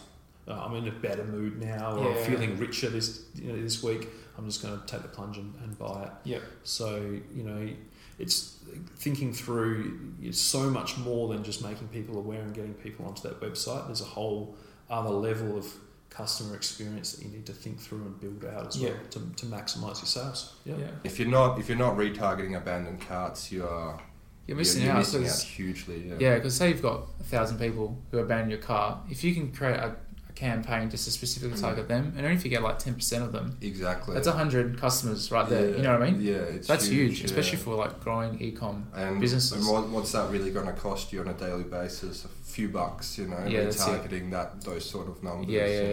uh, 0.47 0.53
I'm 0.53 0.73
in 0.75 0.87
a 0.87 0.91
better 0.91 1.25
mood 1.25 1.61
now, 1.61 1.97
or 1.97 2.05
Yeah. 2.05 2.17
I'm 2.17 2.23
feeling 2.25 2.57
richer 2.57 2.89
this 2.89 3.21
you 3.35 3.51
know, 3.51 3.61
this 3.61 3.83
week. 3.83 4.07
I'm 4.41 4.47
just 4.47 4.63
going 4.63 4.79
to 4.79 4.85
take 4.87 5.03
the 5.03 5.07
plunge 5.07 5.37
and, 5.37 5.53
and 5.63 5.77
buy 5.77 6.03
it. 6.03 6.11
Yeah. 6.23 6.39
So 6.63 6.97
you 7.35 7.43
know, 7.43 7.69
it's 8.17 8.57
thinking 8.97 9.33
through. 9.33 9.99
It's 10.21 10.39
so 10.39 10.69
much 10.69 10.97
more 10.97 11.27
than 11.29 11.43
just 11.43 11.63
making 11.63 11.89
people 11.89 12.17
aware 12.17 12.41
and 12.41 12.53
getting 12.53 12.73
people 12.73 13.05
onto 13.05 13.21
that 13.23 13.39
website. 13.39 13.85
There's 13.85 14.01
a 14.01 14.05
whole 14.05 14.55
other 14.89 15.09
level 15.11 15.57
of 15.57 15.65
customer 16.09 16.55
experience 16.55 17.13
that 17.13 17.23
you 17.25 17.31
need 17.31 17.45
to 17.45 17.53
think 17.53 17.79
through 17.79 17.99
and 18.01 18.19
build 18.19 18.43
out 18.53 18.67
as 18.67 18.77
well 18.79 18.91
to, 19.11 19.19
to 19.37 19.45
maximize 19.45 19.99
your 20.01 20.07
sales. 20.07 20.55
Yeah. 20.65 20.75
Yeah. 20.77 20.87
If 21.03 21.19
you're 21.19 21.29
not 21.29 21.59
if 21.59 21.69
you're 21.69 21.77
not 21.77 21.95
retargeting 21.97 22.57
abandoned 22.57 22.99
carts, 23.01 23.51
you 23.51 23.65
are 23.65 24.01
You're 24.47 24.57
missing 24.57 24.83
you're, 24.83 24.91
out. 24.91 24.97
missing 24.97 25.21
out 25.23 25.27
'cause- 25.27 25.43
hugely. 25.43 26.09
Yeah. 26.09 26.15
Yeah, 26.19 26.35
because 26.35 26.55
say 26.57 26.69
you've 26.69 26.81
got 26.81 27.03
a 27.19 27.23
thousand 27.23 27.59
people 27.59 27.97
who 28.11 28.17
abandon 28.17 28.49
your 28.49 28.59
car, 28.59 29.01
if 29.09 29.23
you 29.23 29.33
can 29.33 29.51
create 29.53 29.77
a, 29.77 29.85
a 29.87 30.10
campaign 30.35 30.89
just 30.89 31.05
to 31.05 31.11
specifically 31.11 31.57
mm. 31.57 31.61
target 31.61 31.87
them, 31.87 32.13
and 32.15 32.25
only 32.25 32.35
if 32.35 32.43
you 32.43 32.49
get 32.49 32.61
like 32.61 32.79
ten 32.79 32.95
percent 32.95 33.23
of 33.23 33.31
them, 33.31 33.57
Exactly. 33.61 34.13
that's 34.13 34.27
a 34.27 34.31
hundred 34.31 34.77
customers 34.79 35.31
right 35.31 35.47
there. 35.47 35.69
You 35.75 35.83
know 35.83 35.93
what 35.93 36.01
I 36.07 36.11
mean? 36.11 36.21
Yeah, 36.21 36.35
it's 36.35 36.67
That's 36.67 36.87
huge, 36.87 37.19
yeah. 37.19 37.25
especially 37.25 37.57
for 37.57 37.75
like 37.75 37.99
growing 37.99 38.41
e-com. 38.41 38.87
and, 38.95 39.19
businesses. 39.19 39.53
And 39.53 39.67
what, 39.67 39.89
what's 39.89 40.11
that 40.13 40.29
really 40.31 40.51
going 40.51 40.67
to 40.67 40.73
cost 40.73 41.11
you 41.13 41.21
on 41.21 41.27
a 41.27 41.33
daily 41.33 41.63
basis? 41.63 42.25
A 42.25 42.27
few 42.27 42.69
bucks, 42.69 43.17
you 43.17 43.27
know, 43.27 43.45
Yeah, 43.47 43.65
retargeting 43.65 44.31
that 44.31 44.61
those 44.61 44.89
sort 44.89 45.07
of 45.07 45.23
numbers. 45.23 45.49
Yeah, 45.49 45.65
yeah, 45.65 45.81
you 45.81 45.87
know. 45.87 45.89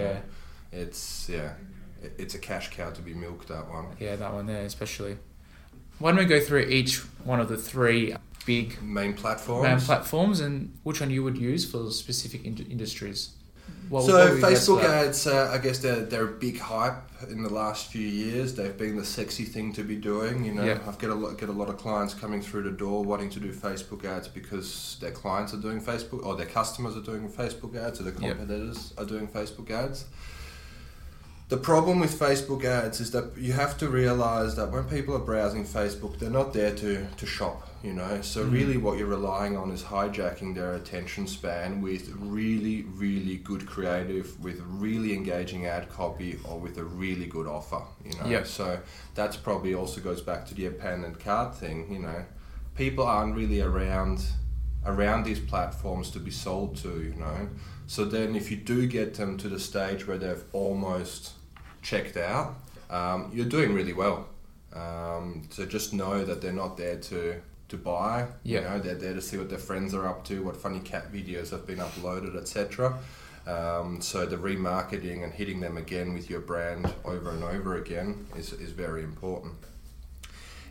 yeah, 0.72 0.80
It's 0.80 1.28
yeah, 1.28 1.52
it's 2.18 2.34
a 2.34 2.38
cash 2.38 2.70
cow 2.70 2.90
to 2.90 3.02
be 3.02 3.14
milked. 3.14 3.48
That 3.48 3.68
one. 3.68 3.86
yeah. 3.98 4.16
That 4.16 4.32
one 4.32 4.46
there, 4.46 4.62
especially. 4.64 5.18
Why 5.98 6.10
don't 6.10 6.18
we 6.18 6.26
go 6.26 6.40
through 6.40 6.60
each 6.60 6.98
one 7.24 7.40
of 7.40 7.48
the 7.48 7.56
three 7.56 8.14
big 8.46 8.80
Main 8.82 9.14
platforms. 9.14 9.62
brand 9.62 9.80
platforms 9.82 10.40
and 10.40 10.78
which 10.84 11.00
one 11.00 11.10
you 11.10 11.22
would 11.24 11.36
use 11.36 11.68
for 11.70 11.90
specific 11.90 12.44
in- 12.44 12.66
industries? 12.70 13.30
What- 13.88 14.04
so 14.04 14.12
what 14.18 14.28
would 14.30 14.34
you 14.42 14.48
guess 14.48 14.66
for 14.66 14.72
Facebook 14.72 14.84
ads, 14.84 15.26
uh, 15.26 15.50
I 15.52 15.58
guess 15.58 15.78
they're 15.78 16.04
they're 16.04 16.24
a 16.24 16.32
big 16.46 16.58
hype 16.58 17.02
in 17.30 17.42
the 17.42 17.48
last 17.52 17.90
few 17.90 18.06
years. 18.06 18.54
They've 18.54 18.76
been 18.76 18.96
the 18.96 19.04
sexy 19.04 19.44
thing 19.44 19.72
to 19.74 19.82
be 19.82 19.96
doing. 19.96 20.44
You 20.44 20.52
know, 20.54 20.64
Yeah. 20.64 20.78
I've 20.86 20.98
get 20.98 21.10
a 21.10 21.14
lot 21.14 21.36
get 21.38 21.48
a 21.48 21.52
lot 21.52 21.68
of 21.68 21.78
clients 21.78 22.14
coming 22.14 22.40
through 22.42 22.62
the 22.64 22.70
door 22.70 23.04
wanting 23.04 23.30
to 23.30 23.40
do 23.40 23.52
Facebook 23.52 24.04
ads 24.04 24.28
because 24.28 24.96
their 25.00 25.10
clients 25.10 25.52
are 25.54 25.58
doing 25.58 25.80
Facebook 25.80 26.24
or 26.24 26.36
their 26.36 26.46
customers 26.46 26.96
are 26.96 27.00
doing 27.02 27.28
Facebook 27.28 27.74
ads 27.76 28.00
or 28.00 28.04
their 28.04 28.14
Yeah. 28.20 28.30
competitors 28.34 28.92
are 28.98 29.04
doing 29.04 29.26
Facebook 29.26 29.70
ads. 29.70 30.04
The 31.48 31.56
problem 31.56 31.98
with 31.98 32.18
Facebook 32.18 32.62
ads 32.64 33.00
is 33.00 33.10
that 33.12 33.34
you 33.38 33.54
have 33.54 33.78
to 33.78 33.88
realize 33.88 34.54
that 34.56 34.70
when 34.70 34.84
people 34.84 35.16
are 35.16 35.18
browsing 35.20 35.64
Facebook, 35.64 36.18
they're 36.18 36.28
not 36.28 36.52
there 36.52 36.74
to, 36.74 37.06
to 37.16 37.24
shop, 37.26 37.66
you 37.82 37.94
know. 37.94 38.20
So 38.20 38.44
Mm. 38.44 38.52
really 38.52 38.76
what 38.76 38.98
you're 38.98 39.06
relying 39.06 39.56
on 39.56 39.70
is 39.70 39.84
hijacking 39.84 40.54
their 40.54 40.74
attention 40.74 41.26
span 41.26 41.80
with 41.80 42.12
really, 42.18 42.82
really 42.82 43.36
good 43.36 43.66
creative, 43.66 44.38
with 44.44 44.60
really 44.66 45.14
engaging 45.14 45.64
ad 45.64 45.88
copy 45.88 46.38
or 46.44 46.58
with 46.60 46.76
a 46.76 46.84
really 46.84 47.24
good 47.24 47.46
offer, 47.46 47.80
you 48.04 48.12
know. 48.18 48.26
Yeah. 48.28 48.44
So 48.44 48.80
that's 49.14 49.38
probably 49.38 49.72
also 49.74 50.02
goes 50.02 50.20
back 50.20 50.44
to 50.48 50.54
the 50.54 50.66
abandoned 50.66 51.18
card 51.18 51.54
thing, 51.54 51.90
you 51.90 52.00
know. 52.00 52.26
People 52.74 53.04
aren't 53.06 53.34
really 53.34 53.62
around 53.62 54.20
around 54.86 55.24
these 55.24 55.40
platforms 55.40 56.10
to 56.10 56.18
be 56.20 56.30
sold 56.30 56.76
to, 56.76 57.02
you 57.02 57.14
know. 57.18 57.48
So 57.86 58.04
then 58.04 58.36
if 58.36 58.50
you 58.50 58.56
do 58.58 58.86
get 58.86 59.14
them 59.14 59.36
to 59.38 59.48
the 59.48 59.58
stage 59.58 60.06
where 60.06 60.18
they've 60.18 60.44
almost 60.52 61.32
checked 61.82 62.16
out, 62.16 62.56
um, 62.90 63.30
you're 63.32 63.46
doing 63.46 63.74
really 63.74 63.92
well. 63.92 64.28
Um, 64.74 65.48
so 65.50 65.66
just 65.66 65.92
know 65.92 66.24
that 66.24 66.40
they're 66.40 66.52
not 66.52 66.76
there 66.76 66.96
to, 66.96 67.40
to 67.68 67.76
buy. 67.76 68.28
Yeah. 68.42 68.60
You 68.60 68.64
know, 68.64 68.78
they're 68.80 68.94
there 68.94 69.14
to 69.14 69.22
see 69.22 69.36
what 69.36 69.48
their 69.48 69.58
friends 69.58 69.94
are 69.94 70.06
up 70.06 70.24
to, 70.24 70.42
what 70.42 70.56
funny 70.56 70.80
cat 70.80 71.12
videos 71.12 71.50
have 71.50 71.66
been 71.66 71.78
uploaded, 71.78 72.36
etc. 72.36 72.98
Um, 73.46 74.00
so 74.02 74.26
the 74.26 74.36
remarketing 74.36 75.24
and 75.24 75.32
hitting 75.32 75.60
them 75.60 75.78
again 75.78 76.12
with 76.12 76.28
your 76.28 76.40
brand 76.40 76.92
over 77.04 77.30
and 77.30 77.42
over 77.42 77.76
again 77.76 78.26
is, 78.36 78.52
is 78.52 78.72
very 78.72 79.02
important. 79.02 79.54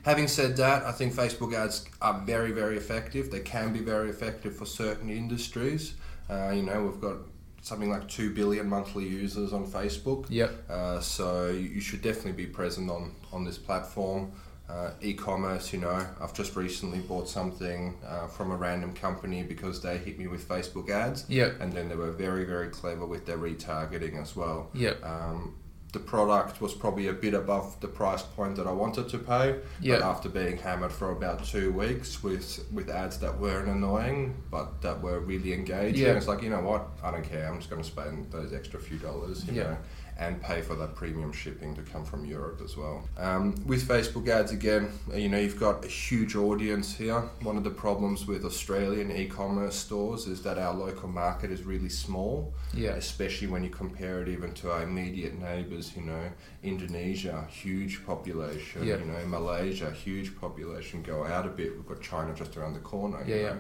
Having 0.04 0.28
said 0.28 0.56
that, 0.58 0.86
I 0.86 0.92
think 0.92 1.14
Facebook 1.14 1.54
ads 1.54 1.86
are 2.02 2.22
very, 2.26 2.52
very 2.52 2.78
effective. 2.78 3.30
They 3.30 3.42
can 3.42 3.74
be 3.74 3.80
very 3.80 4.10
effective 4.10 4.56
for 4.56 4.66
certain 4.66 5.10
industries. 5.10 5.96
Uh, 6.30 6.52
you 6.56 6.62
know, 6.62 6.84
we've 6.84 7.02
got 7.02 7.18
something 7.62 7.90
like 7.90 8.08
2 8.08 8.34
billion 8.34 8.68
monthly 8.70 9.06
users 9.06 9.54
on 9.54 9.66
Facebook. 9.68 10.26
Yep. 10.30 10.52
Uh, 10.70 11.00
so 11.00 11.50
you 11.50 11.82
should 11.82 12.02
definitely 12.02 12.32
be 12.34 12.46
present 12.46 12.90
on, 12.90 13.12
on 13.34 13.44
this 13.44 13.58
platform. 13.58 14.32
Uh, 14.70 14.92
e-commerce, 15.02 15.72
you 15.72 15.80
know, 15.80 16.06
I've 16.22 16.34
just 16.34 16.56
recently 16.58 17.00
bought 17.00 17.30
something 17.30 17.96
uh, 18.06 18.28
from 18.28 18.52
a 18.52 18.56
random 18.58 18.94
company 18.94 19.42
because 19.44 19.82
they 19.82 19.98
hit 19.98 20.20
me 20.20 20.28
with 20.28 20.46
Facebook 20.48 20.90
ads, 20.90 21.24
Yep. 21.30 21.62
and 21.62 21.72
then 21.72 21.88
they 21.88 21.96
were 21.96 22.12
very, 22.12 22.44
very 22.44 22.68
clever 22.68 23.06
with 23.06 23.26
their 23.26 23.38
retargeting 23.38 24.22
as 24.22 24.36
well. 24.36 24.70
Yep. 24.74 25.06
Um, 25.06 25.56
the 25.94 26.00
product 26.00 26.60
was 26.62 26.74
probably 26.74 27.08
a 27.08 27.14
bit 27.14 27.34
above 27.34 27.80
the 27.80 27.88
price 27.88 28.22
point 28.22 28.56
that 28.58 28.68
I 28.68 28.72
wanted 28.72 29.08
to 29.10 29.18
pay. 29.18 29.56
But 29.82 30.02
after 30.02 30.28
being 30.30 30.58
hammered 30.58 30.92
for 30.92 31.12
about 31.12 31.46
two 31.46 31.72
weeks 31.72 32.22
with 32.22 32.66
with 32.74 32.90
ads 32.90 33.18
that 33.20 33.40
weren't 33.40 33.70
annoying 33.70 34.36
but 34.52 34.82
that 34.82 35.02
were 35.02 35.20
really 35.22 35.54
engaging, 35.54 36.06
Yeah. 36.06 36.14
it's 36.18 36.28
like 36.28 36.42
you 36.44 36.50
know 36.50 36.62
what? 36.62 36.88
I 37.02 37.12
don't 37.12 37.24
care. 37.24 37.48
I'm 37.48 37.58
just 37.58 37.70
going 37.70 37.82
to 37.82 37.88
spend 37.88 38.32
those 38.32 38.54
extra 38.54 38.80
few 38.80 38.98
dollars, 38.98 39.46
you 39.48 39.54
Yeah. 39.54 39.64
know, 39.64 39.78
and 40.20 40.42
pay 40.42 40.62
for 40.62 40.74
that 40.76 40.96
premium 40.96 41.32
shipping 41.32 41.76
to 41.76 41.82
come 41.84 42.04
from 42.04 42.26
Europe 42.26 42.60
as 42.64 42.76
well. 42.76 43.08
Um, 43.18 43.54
with 43.68 43.88
Facebook 43.88 44.28
ads 44.28 44.52
again, 44.52 44.90
you 45.14 45.30
know, 45.30 45.38
you've 45.38 45.60
got 45.60 45.86
a 45.86 45.88
huge 45.88 46.36
audience 46.36 46.96
here. 46.96 47.20
One 47.44 47.56
of 47.56 47.64
the 47.64 47.70
problems 47.70 48.26
with 48.26 48.44
Australian 48.44 49.12
e-commerce 49.12 49.76
stores 49.76 50.26
is 50.26 50.42
that 50.42 50.58
our 50.58 50.74
local 50.74 51.08
market 51.10 51.52
is 51.52 51.62
really 51.64 51.90
small 51.90 52.54
Yeah. 52.74 52.92
especially 52.96 53.48
when 53.48 53.64
you 53.64 53.70
compare 53.70 54.22
it 54.22 54.28
even 54.28 54.54
to 54.56 54.72
our 54.72 54.82
immediate 54.84 55.38
neighbours, 55.40 55.96
you 55.96 56.02
know, 56.02 56.30
Indonesia, 56.64 57.46
huge 57.50 58.06
population, 58.06 58.84
Yeah. 58.86 58.98
you 58.98 59.06
know, 59.06 59.26
Malaysia, 59.28 59.92
huge 59.92 60.36
population, 60.40 61.04
go 61.04 61.26
out 61.26 61.46
a 61.46 61.50
bit, 61.50 61.76
we've 61.76 61.88
got 61.88 62.02
China 62.02 62.34
just 62.34 62.58
around 62.58 62.74
the 62.74 62.80
corner, 62.80 63.20
Yeah, 63.28 63.36
know. 63.36 63.42
yeah. 63.42 63.56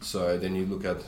So 0.00 0.36
then 0.38 0.54
you 0.54 0.66
look 0.66 0.84
at 0.84 1.00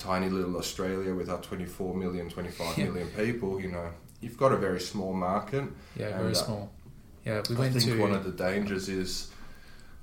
tiny 0.00 0.28
little 0.28 0.56
Australia 0.56 1.14
with 1.14 1.28
our 1.30 1.40
24 1.40 1.94
million, 1.94 2.28
25 2.28 2.78
Yeah. 2.78 2.84
million 2.86 3.08
people, 3.08 3.60
you 3.60 3.68
know, 3.70 3.90
you've 4.20 4.36
got 4.38 4.50
a 4.52 4.56
very 4.56 4.80
small 4.80 5.12
market. 5.12 5.64
Yeah, 5.96 6.16
very 6.18 6.32
uh, 6.32 6.34
small. 6.34 6.72
Yeah, 7.24 7.42
we 7.48 7.56
I 7.56 7.58
went 7.60 7.72
think 7.74 7.84
to 7.84 8.00
one 8.00 8.12
of 8.12 8.24
the 8.24 8.32
dangers 8.32 8.88
is 8.88 9.30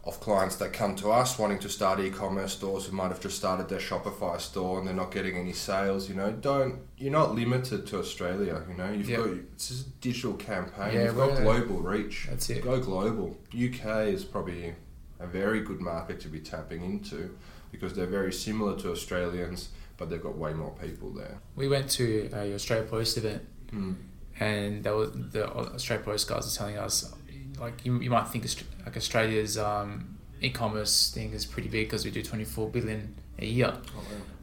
of 0.05 0.21
clients 0.21 0.55
that 0.57 0.71
come 0.71 0.95
to 0.95 1.11
us 1.11 1.37
wanting 1.37 1.59
to 1.59 1.67
start 1.67 1.99
e-commerce 1.99 2.53
stores 2.53 2.85
who 2.85 2.95
might 2.95 3.09
have 3.09 3.19
just 3.19 3.35
started 3.35 3.67
their 3.67 3.79
Shopify 3.79 4.39
store 4.39 4.77
and 4.79 4.87
they're 4.87 4.93
not 4.95 5.11
getting 5.11 5.35
any 5.35 5.51
sales. 5.51 6.07
You 6.07 6.15
know, 6.15 6.31
don't 6.31 6.79
you're 6.97 7.11
not 7.11 7.35
limited 7.35 7.85
to 7.87 7.99
Australia. 7.99 8.63
You 8.69 8.75
know, 8.77 8.89
you've 8.89 9.09
got 9.09 9.27
it's 9.27 9.81
a 9.81 9.83
digital 9.99 10.35
campaign. 10.35 10.93
Yeah, 10.93 11.05
you've 11.05 11.17
got 11.17 11.35
global 11.41 11.81
reach. 11.81 12.27
That's 12.29 12.49
it. 12.49 12.63
Go 12.63 12.79
global. 12.79 13.35
UK 13.53 14.07
is 14.07 14.23
probably 14.23 14.75
a 15.19 15.27
very 15.27 15.59
good 15.61 15.81
market 15.81 16.21
to 16.21 16.29
be 16.29 16.39
tapping 16.39 16.83
into 16.85 17.35
because 17.71 17.93
they're 17.93 18.05
very 18.05 18.31
similar 18.31 18.77
to 18.79 18.91
Australians, 18.91 19.69
but 19.97 20.09
they've 20.09 20.21
got 20.23 20.37
way 20.37 20.53
more 20.53 20.73
people 20.81 21.09
there. 21.11 21.39
we 21.55 21.67
went 21.67 21.89
to 21.89 22.29
a 22.33 22.53
Australia 22.53 22.85
Post 22.87 23.17
event 23.17 23.41
Mm. 23.73 23.95
and 24.39 24.83
that 24.85 24.95
was 24.95 25.09
the 25.33 25.43
Australia 25.49 26.05
Post 26.05 26.27
guys 26.29 26.43
are 26.53 26.57
telling 26.57 26.77
us 26.77 27.13
like 27.59 27.83
you, 27.85 27.99
you 27.99 28.09
might 28.09 28.27
think 28.29 28.45
like 28.85 28.95
Australia's 28.95 29.57
um, 29.57 30.17
e-commerce 30.41 31.11
thing 31.13 31.33
is 31.33 31.45
pretty 31.45 31.67
big 31.69 31.87
because 31.87 32.05
we 32.05 32.11
do 32.11 32.21
24 32.23 32.69
billion 32.69 33.15
a 33.39 33.45
year 33.45 33.73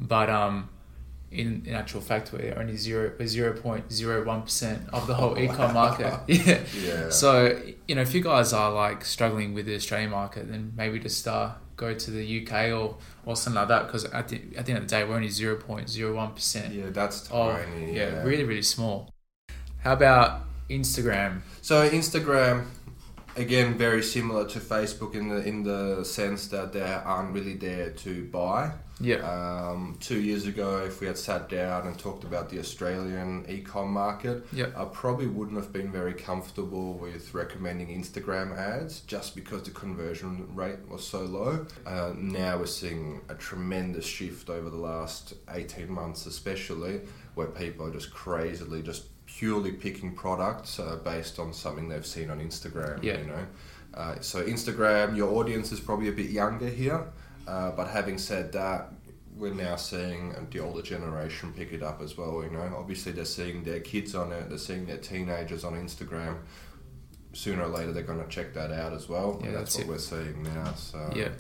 but 0.00 0.28
um 0.28 0.68
in, 1.30 1.62
in 1.66 1.74
actual 1.74 2.00
fact 2.00 2.32
we're 2.32 2.56
only 2.58 2.76
zero 2.76 3.12
we're 3.18 3.24
0.01 3.26 4.44
percent 4.44 4.80
of 4.92 5.06
the 5.06 5.14
whole 5.14 5.38
e-com 5.42 5.72
market 5.74 6.12
yeah 6.28 6.60
Yeah. 6.84 7.08
so 7.10 7.60
you 7.88 7.94
know 7.94 8.02
if 8.02 8.12
you 8.14 8.20
guys 8.20 8.52
are 8.52 8.70
like 8.72 9.04
struggling 9.04 9.54
with 9.54 9.66
the 9.66 9.74
Australian 9.74 10.10
market 10.10 10.48
then 10.50 10.72
maybe 10.76 10.98
just 10.98 11.26
uh, 11.26 11.52
go 11.76 11.94
to 11.94 12.10
the 12.10 12.46
UK 12.46 12.72
or 12.72 12.96
or 13.24 13.36
something 13.36 13.60
like 13.60 13.68
that 13.68 13.86
because 13.86 14.04
at 14.06 14.28
the, 14.28 14.40
at 14.56 14.66
the 14.66 14.72
end 14.72 14.82
of 14.82 14.88
the 14.88 14.94
day 14.96 15.04
we're 15.04 15.14
only 15.16 15.28
0.01 15.28 16.34
percent 16.34 16.74
yeah, 16.74 16.90
that's 16.90 17.28
of 17.30 17.56
tiny. 17.56 17.96
yeah, 17.96 18.22
really 18.22 18.44
really 18.44 18.62
small 18.62 19.10
how 19.78 19.92
about 19.92 20.42
Instagram 20.70 21.42
So 21.60 21.88
Instagram, 21.88 22.66
again, 23.36 23.74
very 23.78 24.02
similar 24.02 24.46
to 24.48 24.60
Facebook 24.60 25.14
in 25.14 25.28
the 25.28 25.46
in 25.46 25.62
the 25.62 26.04
sense 26.04 26.48
that 26.48 26.72
they 26.72 26.82
aren't 26.82 27.32
really 27.34 27.54
there 27.54 27.90
to 28.04 28.24
buy. 28.26 28.72
Yeah 29.00 29.16
Um, 29.16 29.96
two 30.00 30.20
years 30.20 30.46
ago, 30.46 30.84
if 30.84 31.00
we 31.00 31.06
had 31.06 31.18
sat 31.18 31.48
down 31.48 31.86
and 31.86 31.98
talked 31.98 32.24
about 32.24 32.48
the 32.50 32.58
Australian 32.58 33.44
e-com 33.48 33.90
market, 33.92 34.46
Yeah. 34.52 34.66
I 34.76 34.84
probably 34.84 35.26
wouldn't 35.26 35.56
have 35.56 35.72
been 35.72 35.90
very 35.90 36.14
comfortable 36.14 36.94
with 36.94 37.34
recommending 37.34 37.88
Instagram 37.88 38.56
ads 38.56 39.00
just 39.00 39.34
because 39.34 39.62
the 39.64 39.70
conversion 39.72 40.48
rate 40.54 40.88
was 40.88 41.04
so 41.06 41.22
low. 41.22 41.66
Uh, 41.86 42.12
now 42.16 42.58
we're 42.58 42.66
seeing 42.66 43.20
a 43.28 43.34
tremendous 43.34 44.06
shift 44.06 44.48
over 44.48 44.70
the 44.70 44.76
last 44.92 45.34
18 45.50 45.90
months, 45.90 46.26
especially 46.26 47.00
where 47.34 47.48
people 47.48 47.86
are 47.86 47.92
just 47.92 48.12
crazily 48.12 48.82
just 48.82 49.04
purely 49.26 49.72
picking 49.72 50.14
products 50.14 50.78
uh, 50.78 50.96
based 51.02 51.38
on 51.40 51.52
something 51.52 51.88
they've 51.88 52.06
seen 52.06 52.30
on 52.30 52.38
Instagram. 52.40 53.02
Yeah. 53.02 53.18
You 53.18 53.26
know, 53.26 53.46
uh, 53.94 54.20
so 54.20 54.44
Instagram, 54.44 55.16
your 55.16 55.34
audience 55.34 55.72
is 55.72 55.80
probably 55.80 56.08
a 56.08 56.12
bit 56.12 56.30
younger 56.30 56.68
here. 56.68 57.06
Uh, 57.46 57.70
but 57.72 57.88
having 57.88 58.18
said 58.18 58.52
that, 58.52 58.92
we're 59.36 59.52
now 59.52 59.76
seeing 59.76 60.34
the 60.50 60.60
older 60.60 60.82
generation 60.82 61.52
pick 61.52 61.72
it 61.72 61.82
up 61.82 62.00
as 62.00 62.16
well. 62.16 62.42
You 62.42 62.50
know, 62.50 62.74
obviously 62.78 63.12
they're 63.12 63.24
seeing 63.24 63.64
their 63.64 63.80
kids 63.80 64.14
on 64.14 64.32
it, 64.32 64.48
they're 64.48 64.58
seeing 64.58 64.86
their 64.86 64.98
teenagers 64.98 65.64
on 65.64 65.74
Instagram. 65.74 66.38
Sooner 67.32 67.64
or 67.64 67.68
later, 67.68 67.92
they're 67.92 68.04
going 68.04 68.22
to 68.22 68.28
check 68.28 68.54
that 68.54 68.70
out 68.70 68.92
as 68.92 69.08
well. 69.08 69.40
Yeah, 69.42 69.50
that's, 69.50 69.74
that's 69.74 69.78
what 69.78 69.84
it. 69.84 69.88
we're 69.88 69.98
seeing 69.98 70.42
now. 70.44 70.72
So 70.74 71.12
yeah 71.16 71.30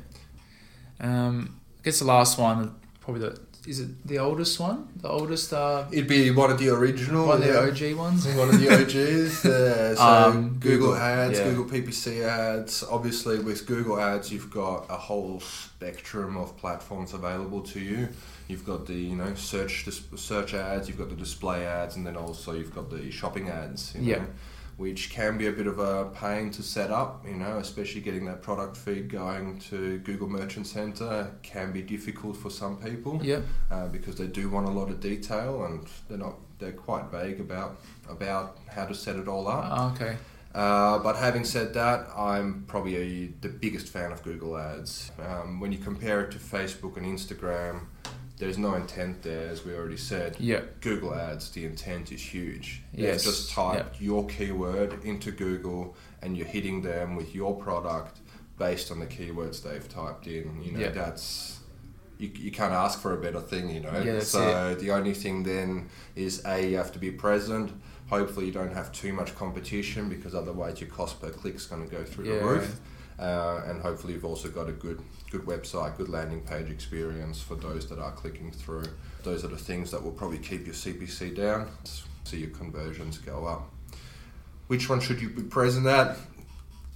um 1.00 1.60
I 1.78 1.82
guess 1.82 1.98
the 1.98 2.04
last 2.04 2.38
one 2.38 2.74
probably 3.00 3.22
the 3.28 3.38
is 3.66 3.80
it 3.80 4.06
the 4.06 4.18
oldest 4.18 4.60
one 4.60 4.88
the 4.96 5.08
oldest 5.08 5.52
uh 5.52 5.84
it'd 5.90 6.06
be 6.08 6.30
one 6.30 6.50
of 6.50 6.58
the 6.58 6.68
original, 6.68 7.26
one 7.26 7.40
of 7.42 7.46
yeah. 7.48 7.60
the 7.60 7.90
OG 7.90 7.96
ones 7.96 8.26
one 8.42 8.48
of 8.50 8.58
the 8.60 8.68
OGs. 8.68 9.44
Yeah. 9.44 9.94
So 9.94 10.02
Um, 10.02 10.58
Google, 10.58 10.60
Google, 10.60 10.94
Ads, 10.96 11.38
yeah. 11.38 11.44
Google 11.50 11.64
PPC 11.72 12.06
ads. 12.24 12.82
Obviously, 12.82 13.38
with 13.38 13.64
Google 13.66 13.98
Ads, 14.00 14.32
you've 14.32 14.50
got 14.50 14.86
a 14.90 14.96
whole 15.08 15.40
spectrum 15.40 16.36
of 16.36 16.56
platforms 16.56 17.12
available 17.14 17.62
to 17.72 17.80
you. 17.80 18.08
You've 18.48 18.66
got 18.66 18.86
the 18.86 18.94
you 18.94 19.16
know 19.16 19.34
search 19.34 19.84
dis- 19.84 20.02
search 20.16 20.52
ads, 20.54 20.88
you've 20.88 20.98
got 20.98 21.08
the 21.10 21.16
display 21.26 21.64
ads, 21.66 21.96
and 21.96 22.06
then 22.06 22.16
also 22.16 22.52
you've 22.58 22.74
got 22.74 22.90
the 22.90 23.10
shopping 23.10 23.48
ads. 23.48 23.94
You 23.94 24.00
know, 24.02 24.06
Yeah. 24.08 24.24
Which 24.76 25.08
can 25.10 25.38
be 25.38 25.46
a 25.46 25.52
bit 25.52 25.66
of 25.68 25.78
a 25.78 26.06
pain 26.06 26.50
to 26.52 26.62
set 26.62 26.90
up, 26.90 27.24
you 27.26 27.34
know, 27.36 27.58
especially 27.58 28.00
getting 28.00 28.24
that 28.26 28.42
product 28.42 28.76
feed 28.76 29.08
going 29.08 29.58
to 29.70 29.98
Google 29.98 30.28
Merchant 30.28 30.66
Center 30.66 31.30
can 31.42 31.70
be 31.72 31.80
difficult 31.82 32.36
for 32.36 32.50
some 32.50 32.76
people 32.78 33.20
yeah 33.22 33.40
uh, 33.70 33.86
because 33.88 34.16
they 34.16 34.26
do 34.26 34.48
want 34.48 34.66
a 34.66 34.70
lot 34.70 34.90
of 34.90 34.98
detail 35.00 35.64
and 35.64 35.86
they're 36.08 36.18
not 36.18 36.34
they're 36.58 36.72
quite 36.72 37.06
vague 37.10 37.40
about 37.40 37.76
about 38.08 38.58
how 38.68 38.84
to 38.84 38.94
set 38.94 39.16
it 39.16 39.28
all 39.28 39.46
up. 39.48 39.64
Ah, 39.66 39.92
okay 39.92 40.16
Uh, 40.54 40.98
but 41.00 41.16
having 41.16 41.44
said 41.44 41.74
that, 41.74 42.06
I'm 42.16 42.64
probably 42.68 42.94
a, 42.96 43.26
the 43.40 43.48
biggest 43.48 43.88
fan 43.88 44.12
of 44.12 44.22
Google 44.22 44.56
Ads. 44.56 45.10
Um, 45.18 45.58
when 45.60 45.72
you 45.72 45.78
compare 45.78 46.20
it 46.24 46.30
to 46.30 46.38
Facebook 46.38 46.96
and 46.96 47.04
Instagram, 47.06 47.86
there's 48.36 48.58
no 48.58 48.74
intent 48.74 49.22
there, 49.22 49.48
as 49.48 49.64
we 49.64 49.72
already 49.74 49.96
said. 49.96 50.36
yeah 50.40 50.60
Google 50.80 51.14
Ads, 51.14 51.50
the 51.50 51.64
intent 51.64 52.10
is 52.12 52.20
huge. 52.20 52.82
Yes, 52.92 53.24
They've 53.24 53.32
just 53.32 53.50
typed 53.52 54.00
your 54.00 54.26
keyword 54.26 55.04
into 55.04 55.30
Google 55.30 55.94
and 56.22 56.36
you're 56.36 56.46
hitting 56.46 56.82
them 56.82 57.14
with 57.16 57.34
your 57.34 57.54
product 57.56 58.18
based 58.58 58.90
on 58.90 58.98
the 59.00 59.06
keywords 59.06 59.62
they've 59.62 59.88
typed 59.88 60.26
in. 60.26 60.62
You 60.62 60.72
know, 60.72 60.80
Yeah. 60.80 60.90
that's 60.90 61.60
you, 62.18 62.30
you 62.34 62.50
can't 62.52 62.72
ask 62.72 63.00
for 63.00 63.12
a 63.12 63.20
better 63.20 63.40
thing, 63.40 63.68
you 63.70 63.80
know. 63.80 64.00
Yeah, 64.00 64.20
so 64.20 64.74
the 64.76 64.92
only 64.92 65.14
thing 65.14 65.42
then 65.42 65.88
is 66.14 66.42
A, 66.46 66.70
you 66.70 66.76
have 66.76 66.92
to 66.92 66.98
be 67.00 67.10
present. 67.10 67.72
Hopefully, 68.08 68.46
you 68.46 68.52
don't 68.52 68.72
have 68.72 68.92
too 68.92 69.12
much 69.12 69.34
competition 69.34 70.08
because 70.08 70.32
otherwise, 70.34 70.80
your 70.80 70.90
cost 70.90 71.20
per 71.20 71.30
click 71.30 71.56
is 71.56 71.66
going 71.66 71.82
to 71.88 71.90
go 71.90 72.04
through 72.04 72.26
Yeah. 72.26 72.38
the 72.38 72.44
roof. 72.44 72.80
Uh, 73.18 73.62
and 73.66 73.80
hopefully, 73.80 74.14
you've 74.14 74.24
also 74.24 74.48
got 74.48 74.68
a 74.68 74.72
good 74.72 75.02
good 75.30 75.46
website, 75.46 75.96
good 75.96 76.08
landing 76.08 76.40
page 76.42 76.70
experience 76.70 77.40
for 77.40 77.54
those 77.56 77.88
that 77.88 77.98
are 77.98 78.12
clicking 78.12 78.50
through. 78.50 78.84
Those 79.22 79.44
are 79.44 79.48
the 79.48 79.56
things 79.56 79.90
that 79.90 80.02
will 80.02 80.12
probably 80.12 80.38
keep 80.38 80.66
your 80.66 80.74
CPC 80.74 81.36
down, 81.36 81.68
see 82.24 82.38
your 82.38 82.50
conversions 82.50 83.18
go 83.18 83.46
up. 83.46 83.70
Which 84.66 84.88
one 84.88 85.00
should 85.00 85.20
you 85.20 85.30
be 85.30 85.42
present 85.42 85.86
at? 85.86 86.16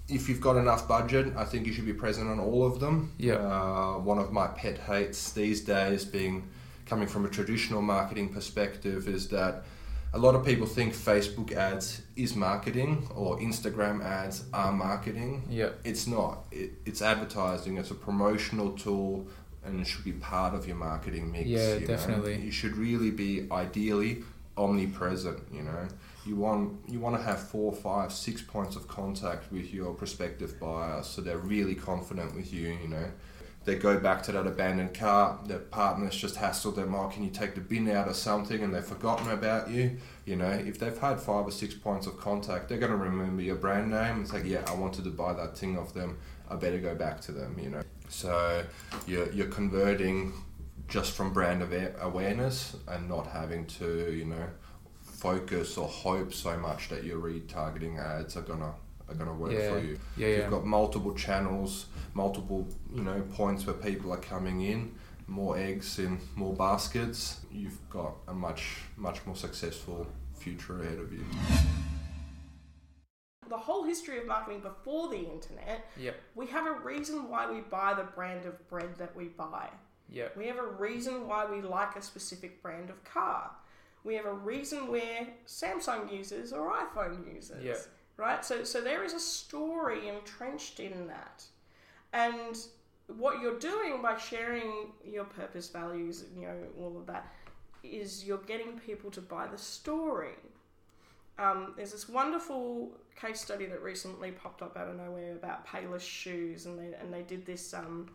If 0.09 0.29
you've 0.29 0.41
got 0.41 0.57
enough 0.57 0.89
budget, 0.89 1.35
I 1.37 1.45
think 1.45 1.67
you 1.67 1.73
should 1.73 1.85
be 1.85 1.93
present 1.93 2.31
on 2.31 2.41
all 2.41 2.65
of 2.65 2.81
them. 2.81 3.13
Yeah. 3.19 3.35
Uh, 3.35 3.99
one 3.99 4.19
of 4.19 4.33
my 4.33 4.47
pet 4.47 4.79
hates 4.79 5.33
these 5.33 5.61
days, 5.61 6.05
being 6.05 6.49
coming 6.87 7.07
from 7.07 7.27
a 7.27 7.29
traditional 7.29 7.83
marketing 7.83 8.31
perspective, 8.33 9.07
is 9.07 9.29
that 9.29 9.65
a 10.13 10.19
lot 10.19 10.35
of 10.35 10.45
people 10.45 10.67
think 10.67 10.95
Facebook 10.95 11.53
ads 11.53 12.03
is 12.17 12.35
marketing 12.35 13.09
or 13.15 13.39
Instagram 13.39 14.03
ads 14.03 14.45
are 14.53 14.73
marketing. 14.73 15.45
yeah 15.51 15.71
It's 15.85 16.07
not. 16.07 16.47
It, 16.51 16.73
it's 16.87 17.03
advertising. 17.03 17.77
It's 17.77 17.91
a 17.91 17.95
promotional 17.95 18.73
tool, 18.73 19.27
and 19.65 19.81
it 19.81 19.87
should 19.87 20.05
be 20.05 20.13
part 20.13 20.55
of 20.55 20.67
your 20.67 20.77
marketing 20.77 21.31
mix. 21.31 21.47
Yeah, 21.47 21.75
you 21.75 21.81
know. 21.81 21.87
definitely. 21.87 22.37
You 22.41 22.51
should 22.51 22.77
really 22.77 23.11
be 23.11 23.47
ideally 23.51 24.25
omnipresent. 24.57 25.41
You 25.53 25.63
know, 25.63 25.89
you 26.25 26.37
want 26.37 26.79
you 26.89 27.01
want 27.01 27.17
to 27.17 27.23
have 27.23 27.41
four, 27.41 27.73
five, 27.73 28.13
six 28.13 28.41
points 28.41 28.77
of 28.77 28.89
contact 28.89 29.53
with 29.53 29.73
your 29.75 29.93
prospective 29.95 30.59
buyer, 30.59 31.03
so 31.03 31.21
they're 31.21 31.39
really 31.39 31.75
confident 31.75 32.35
with 32.35 32.53
you. 32.53 32.69
You 32.83 32.89
know. 32.89 33.11
They 33.69 33.75
go 33.75 34.01
back 34.01 34.23
to 34.23 34.33
that 34.33 34.47
abandoned 34.47 34.95
car. 34.95 35.39
Their 35.45 35.59
partner's 35.59 36.17
just 36.17 36.37
hassled 36.37 36.77
them. 36.77 36.95
Oh, 36.95 37.09
can 37.09 37.23
you 37.23 37.29
take 37.29 37.55
the 37.55 37.61
bin 37.61 37.91
out 37.91 38.09
or 38.09 38.15
something? 38.15 38.63
And 38.63 38.75
they've 38.75 38.83
forgotten 38.83 39.31
about 39.31 39.69
you. 39.69 39.99
You 40.25 40.37
know, 40.37 40.49
if 40.49 40.79
they've 40.79 40.97
had 40.97 41.21
five 41.21 41.47
or 41.47 41.51
six 41.51 41.75
points 41.75 42.07
of 42.07 42.19
contact, 42.19 42.71
they're 42.71 42.79
going 42.79 42.93
to 42.93 42.97
remember 42.97 43.43
your 43.43 43.57
brand 43.57 43.91
name. 43.91 44.23
It's 44.23 44.33
like, 44.33 44.47
yeah, 44.47 44.65
I 44.67 44.73
wanted 44.73 45.05
to 45.05 45.11
buy 45.11 45.35
that 45.35 45.59
thing 45.59 45.77
off 45.77 45.93
them. 45.93 46.17
I 46.49 46.57
better 46.57 46.79
go 46.79 46.95
back 46.95 47.21
to 47.23 47.33
them. 47.33 47.59
You 47.63 47.69
know, 47.69 47.83
so 48.09 48.65
you're 49.07 49.31
you're 49.33 49.49
converting 49.49 50.33
just 50.89 51.13
from 51.13 51.35
brand 51.35 51.63
awareness 52.01 52.75
and 52.87 53.07
not 53.07 53.27
having 53.27 53.67
to, 53.67 54.15
you 54.15 54.25
know, 54.25 54.49
focus 55.03 55.77
or 55.77 55.89
hope 55.89 56.33
so 56.33 56.57
much 56.57 56.89
that 56.89 57.05
your 57.05 57.19
retargeting 57.19 58.03
ads 58.03 58.35
are 58.35 58.41
gonna 58.41 58.73
are 59.09 59.15
gonna 59.15 59.35
work 59.35 59.53
Yeah. 59.53 59.73
for 59.73 59.79
you. 59.79 59.99
Yeah, 60.17 60.27
If 60.27 60.37
yeah. 60.39 60.43
You've 60.45 60.51
got 60.53 60.65
multiple 60.67 61.15
channels, 61.15 61.87
multiple 62.15 62.67
you 62.93 63.03
know 63.03 63.21
points 63.35 63.67
where 63.67 63.75
people 63.75 64.13
are 64.13 64.19
coming 64.21 64.61
in, 64.63 64.95
more 65.27 65.57
eggs 65.59 65.99
in 65.99 66.21
more 66.37 66.55
baskets. 66.55 67.41
You've 67.51 67.79
got 67.91 68.15
a 68.27 68.35
much 68.35 68.83
much 68.97 69.25
more 69.27 69.37
successful 69.37 70.07
future 70.35 70.81
ahead 70.83 70.99
of 70.99 71.13
you. 71.13 71.25
The 73.49 73.57
whole 73.57 73.85
history 73.85 74.19
of 74.19 74.27
marketing 74.27 74.61
before 74.61 75.09
the 75.09 75.19
internet, 75.21 75.87
Yep. 75.97 76.17
we 76.35 76.47
have 76.49 76.67
a 76.67 76.73
reason 76.81 77.31
why 77.31 77.51
we 77.51 77.61
buy 77.63 77.95
the 77.95 78.05
brand 78.05 78.45
of 78.45 78.69
bread 78.69 78.99
that 78.99 79.17
we 79.17 79.29
buy. 79.29 79.71
Yep. 80.11 80.37
We 80.37 80.47
have 80.49 80.59
a 80.59 80.67
reason 80.67 81.27
why 81.27 81.47
we 81.47 81.63
like 81.63 81.97
a 81.97 82.03
specific 82.03 82.63
brand 82.63 82.91
of 82.91 83.03
car. 83.05 83.51
We 84.05 84.15
have 84.15 84.27
a 84.27 84.33
reason 84.33 84.89
where 84.89 85.29
Samsung 85.47 86.13
users 86.13 86.53
or 86.53 86.71
iPhone 86.73 87.35
users. 87.35 87.65
Yeah. 87.65 87.77
Right? 88.19 88.45
So 88.45 88.65
so 88.65 88.81
there 88.83 89.05
is 89.05 89.15
a 89.15 89.21
story 89.21 90.09
entrenched 90.09 90.81
in 90.81 91.07
that. 91.07 91.45
And 92.13 92.59
what 93.17 93.41
you're 93.41 93.59
doing 93.59 94.03
by 94.03 94.17
sharing 94.19 94.93
your 95.05 95.25
purpose, 95.25 95.69
values, 95.71 96.25
you 96.37 96.43
know, 96.43 96.57
all 96.79 96.99
of 96.99 97.07
that, 97.07 97.27
is 97.83 98.25
you're 98.25 98.39
getting 98.39 98.79
people 98.81 99.11
to 99.13 99.21
buy 99.23 99.47
the 99.47 99.57
story. 99.57 100.35
Um, 101.39 101.75
there's 101.77 101.93
this 101.93 102.09
wonderful 102.09 102.91
case 103.15 103.41
study 103.41 103.67
that 103.67 103.83
recently 103.83 104.33
popped 104.33 104.61
up 104.63 104.77
out 104.77 104.89
of 104.89 104.97
nowhere 104.97 105.33
about 105.35 105.65
Payless 105.67 106.01
shoes, 106.01 106.67
and 106.67 106.77
they 106.79 106.95
and 107.01 107.15
they 107.15 107.23
did 107.23 107.47
this. 107.47 107.73
Um, 107.73 108.11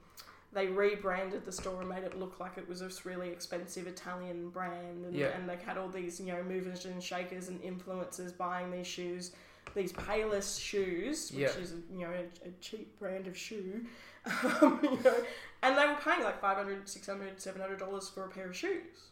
they 0.52 0.68
rebranded 0.68 1.46
the 1.46 1.52
store 1.52 1.80
and 1.80 1.90
made 1.90 2.04
it 2.04 2.20
look 2.20 2.40
like 2.40 2.58
it 2.60 2.70
was 2.70 2.82
this 2.82 3.06
really 3.08 3.30
expensive 3.30 3.88
Italian 3.88 4.50
brand, 4.50 5.06
and, 5.06 5.16
Yeah. 5.16 5.28
and 5.30 5.50
they 5.50 5.56
had 5.56 5.78
all 5.78 5.88
these 5.90 6.20
you 6.20 6.34
know 6.34 6.44
movers 6.44 6.86
and 6.86 7.02
shakers 7.02 7.48
and 7.48 7.62
influencers 7.64 8.36
buying 8.38 8.70
these 8.70 8.86
shoes, 8.86 9.32
these 9.76 9.94
Payless 9.94 10.60
shoes, 10.62 11.32
which 11.32 11.42
Yeah. 11.42 11.50
is 11.62 11.74
you 11.92 12.00
know 12.06 12.12
a, 12.12 12.48
a 12.48 12.52
cheap 12.62 12.98
brand 13.00 13.28
of 13.28 13.38
shoe, 13.38 13.86
um, 14.62 14.80
you 14.84 15.00
know, 15.04 15.16
and 15.62 15.78
they 15.78 15.86
were 15.86 15.98
paying 16.04 16.24
like 16.24 16.40
500 16.42 16.88
600 16.88 17.40
700 17.42 17.80
dollars 17.80 18.10
for 18.10 18.26
a 18.26 18.30
pair 18.30 18.48
of 18.50 18.56
shoes 18.56 19.10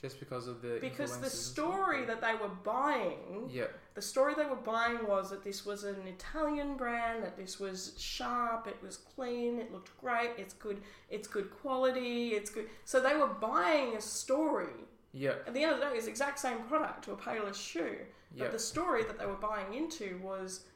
Just 0.00 0.18
because 0.20 0.48
of 0.48 0.62
the 0.62 0.78
because 0.80 1.12
the 1.18 1.18
influencers 1.18 1.22
and 1.22 1.32
stuff? 1.32 1.54
story 1.74 2.04
that 2.06 2.20
they 2.20 2.34
were 2.34 2.48
buying 2.64 3.48
Yeah. 3.50 3.66
the 3.94 4.02
story 4.02 4.34
they 4.34 4.46
were 4.46 4.56
buying 4.56 5.06
was 5.06 5.30
that 5.30 5.44
this 5.44 5.64
was 5.64 5.84
an 5.84 6.06
Italian 6.06 6.76
brand, 6.76 7.22
that 7.22 7.36
this 7.36 7.60
was 7.60 7.94
sharp, 7.98 8.66
it 8.66 8.76
was 8.82 8.96
clean, 8.96 9.58
it 9.60 9.72
looked 9.72 9.96
great, 10.00 10.30
it's 10.38 10.54
good, 10.54 10.80
it's 11.10 11.28
good 11.28 11.50
quality, 11.62 12.30
it's 12.30 12.50
good. 12.50 12.68
So 12.84 13.00
they 13.00 13.16
were 13.16 13.28
buying 13.28 13.96
a 13.96 14.00
story. 14.00 14.72
Yeah. 15.12 15.34
At 15.46 15.54
the 15.54 15.62
end 15.62 15.72
of 15.74 15.78
the 15.78 15.84
day, 15.86 15.92
it's 15.94 16.06
the 16.06 16.10
exact 16.10 16.40
same 16.40 16.58
product 16.64 17.04
to 17.04 17.12
a 17.12 17.16
Payless 17.16 17.54
shoe, 17.54 17.98
but 18.36 18.44
Yeah. 18.46 18.50
the 18.50 18.58
story 18.58 19.04
that 19.04 19.18
they 19.18 19.26
were 19.26 19.34
buying 19.34 19.74
into 19.74 20.18
was 20.22 20.66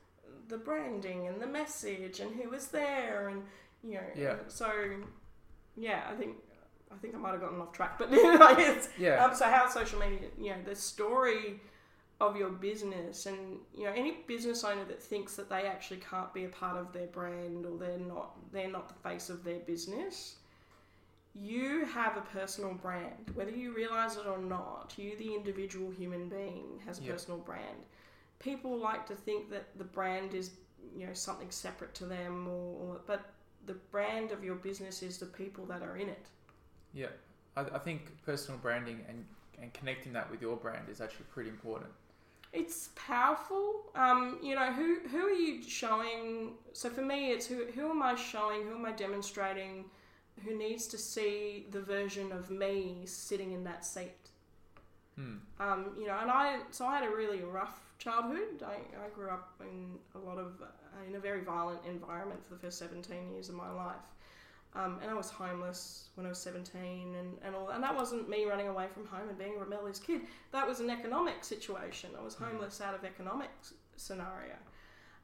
the 0.49 0.59
branding 0.59 1.27
and 1.29 1.40
the 1.40 1.47
message 1.47 2.21
and 2.21 2.35
who 2.40 2.49
was 2.51 2.68
there 2.68 3.29
and 3.29 3.42
you 3.83 3.94
know. 3.94 4.07
Yeah. 4.16 4.37
So 4.49 4.71
yeah, 5.77 6.09
I 6.11 6.14
think 6.14 6.37
I 6.90 6.97
think 6.97 7.14
I 7.14 7.18
might 7.18 7.33
have 7.33 7.40
gotten 7.40 7.61
off 7.61 7.73
track, 7.73 7.99
but 7.99 8.11
like 8.12 8.59
it's 8.59 8.88
Yeah. 8.99 9.25
um, 9.25 9.35
so 9.35 9.44
how 9.47 9.68
social 9.68 9.99
media, 10.01 10.29
you 10.38 10.51
know, 10.51 10.62
the 10.64 10.75
story 10.75 11.61
of 12.21 12.37
your 12.37 12.51
business, 12.51 13.27
and 13.27 13.59
you 13.77 13.85
know, 13.85 13.92
any 13.92 14.25
business 14.27 14.64
owner 14.64 14.85
that 14.87 15.01
thinks 15.01 15.37
that 15.37 15.49
they 15.49 15.62
actually 15.66 15.99
can't 15.99 16.33
be 16.35 16.44
a 16.44 16.49
part 16.49 16.77
of 16.77 16.92
their 16.92 17.07
brand 17.07 17.64
or 17.66 17.79
they're 17.79 17.99
not 17.99 18.37
they're 18.53 18.71
not 18.71 18.88
the 18.88 19.09
face 19.09 19.29
of 19.31 19.44
their 19.44 19.61
business. 19.61 20.37
You 21.35 21.85
have 21.87 22.17
a 22.17 22.21
personal 22.23 22.75
brand, 22.75 23.31
whether 23.35 23.51
you 23.51 23.73
realize 23.75 24.17
it 24.17 24.27
or 24.27 24.38
not. 24.38 24.95
You, 24.97 25.17
the 25.17 25.35
individual 25.35 25.91
human 25.91 26.29
being, 26.29 26.81
has 26.87 26.99
a 26.99 27.03
Yeah. 27.03 27.12
personal 27.12 27.38
brand. 27.38 27.79
People 28.38 28.77
like 28.77 29.07
to 29.07 29.14
think 29.14 29.51
that 29.51 29.77
the 29.79 29.85
brand 29.85 30.35
is, 30.35 30.51
you 30.97 31.07
know, 31.07 31.14
something 31.14 31.51
separate 31.51 31.95
to 31.95 32.07
them, 32.07 32.49
or, 32.49 32.77
or 32.95 33.01
but 33.07 33.33
the 33.67 33.75
brand 33.75 34.33
of 34.33 34.43
your 34.45 34.57
business 34.57 35.03
is 35.03 35.19
the 35.19 35.27
people 35.27 35.67
that 35.67 35.83
are 35.83 35.97
in 35.97 36.09
it. 36.09 36.27
Yeah. 36.93 37.09
I, 37.57 37.62
I 37.62 37.79
think 37.79 38.23
personal 38.25 38.59
branding 38.61 39.05
and, 39.09 39.25
and 39.61 39.73
connecting 39.75 40.12
that 40.14 40.31
with 40.31 40.41
your 40.43 40.57
brand 40.57 40.88
is 40.88 41.01
actually 41.01 41.27
pretty 41.33 41.51
important. 41.51 41.91
It's 42.53 42.88
powerful. 42.95 43.91
Um, 43.95 44.38
you 44.43 44.55
know, 44.55 44.73
who 44.73 45.01
who 45.09 45.27
are 45.27 45.31
you 45.31 45.62
showing? 45.62 46.55
So 46.73 46.88
for 46.88 47.03
me, 47.03 47.31
it's 47.33 47.47
who 47.47 47.67
who 47.75 47.91
am 47.91 48.03
I 48.03 48.14
showing? 48.14 48.62
Who 48.67 48.75
am 48.75 48.87
I 48.87 48.93
demonstrating? 48.93 49.85
Who 50.44 50.57
needs 50.57 50.87
to 50.88 50.98
see 50.98 51.66
the 51.70 51.81
version 51.81 52.33
of 52.33 52.51
me 52.51 53.03
sitting 53.05 53.53
in 53.53 53.64
that 53.64 53.85
seat? 53.85 54.12
Hmm. 55.16 55.37
Um, 55.59 55.87
you 55.98 56.07
know, 56.07 56.16
and 56.20 56.31
I 56.31 56.61
so 56.70 56.87
I 56.87 56.98
had 56.98 57.09
a 57.09 57.14
really 57.14 57.40
rough 57.42 57.81
childhood. 57.98 58.62
I, 58.64 58.74
I 58.74 59.09
grew 59.14 59.29
up 59.29 59.55
in 59.61 59.98
a 60.14 60.18
lot 60.18 60.38
of 60.38 60.62
uh, 60.62 61.07
in 61.09 61.16
a 61.16 61.18
very 61.18 61.42
violent 61.42 61.81
environment 61.87 62.44
for 62.46 62.55
the 62.55 62.61
first 62.61 62.79
seventeen 62.79 63.31
years 63.33 63.48
of 63.48 63.57
my 63.57 63.70
life. 63.70 63.96
Um, 64.74 64.98
and 65.03 65.11
I 65.11 65.14
was 65.14 65.31
homeless 65.31 66.09
when 66.14 66.27
I 66.27 66.29
was 66.29 66.38
17 66.38 67.14
and, 67.14 67.38
and 67.42 67.55
all 67.55 67.70
and 67.70 67.83
that 67.83 67.96
wasn't 67.96 68.29
me 68.29 68.44
running 68.44 68.68
away 68.68 68.87
from 68.92 69.07
home 69.07 69.29
and 69.29 69.38
being 69.38 69.57
a 69.57 69.59
rebellious 69.59 69.98
kid. 69.98 70.22
That 70.53 70.68
was 70.68 70.81
an 70.81 70.90
economic 70.90 71.42
situation. 71.42 72.11
I 72.18 72.22
was 72.22 72.35
homeless 72.35 72.81
out 72.81 72.94
of 72.94 73.03
economic 73.05 73.48
scenario. 73.96 74.55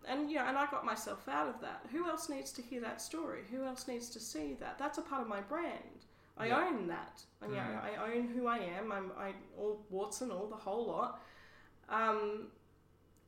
And 0.06 0.30
you 0.30 0.36
know, 0.36 0.44
and 0.46 0.56
I 0.58 0.66
got 0.66 0.84
myself 0.84 1.28
out 1.28 1.48
of 1.48 1.60
that. 1.60 1.84
Who 1.92 2.06
else 2.08 2.28
needs 2.28 2.52
to 2.52 2.62
hear 2.62 2.80
that 2.82 3.00
story? 3.00 3.40
Who 3.50 3.64
else 3.64 3.88
needs 3.88 4.08
to 4.10 4.20
see 4.20 4.54
that? 4.60 4.78
That's 4.78 4.98
a 4.98 5.02
part 5.02 5.22
of 5.22 5.28
my 5.28 5.40
brand. 5.40 6.04
I 6.36 6.46
Yeah. 6.48 6.66
own 6.66 6.88
that. 6.88 7.22
You 7.42 7.48
know, 7.48 7.60
Mm. 7.60 7.84
I 7.84 8.12
own 8.12 8.28
who 8.28 8.46
I 8.46 8.58
am. 8.58 8.90
I'm 8.92 9.12
I 9.16 9.34
all 9.56 9.84
warts 9.90 10.20
and 10.20 10.32
all 10.32 10.46
the 10.48 10.56
whole 10.56 10.86
lot. 10.86 11.20
Um, 11.88 12.50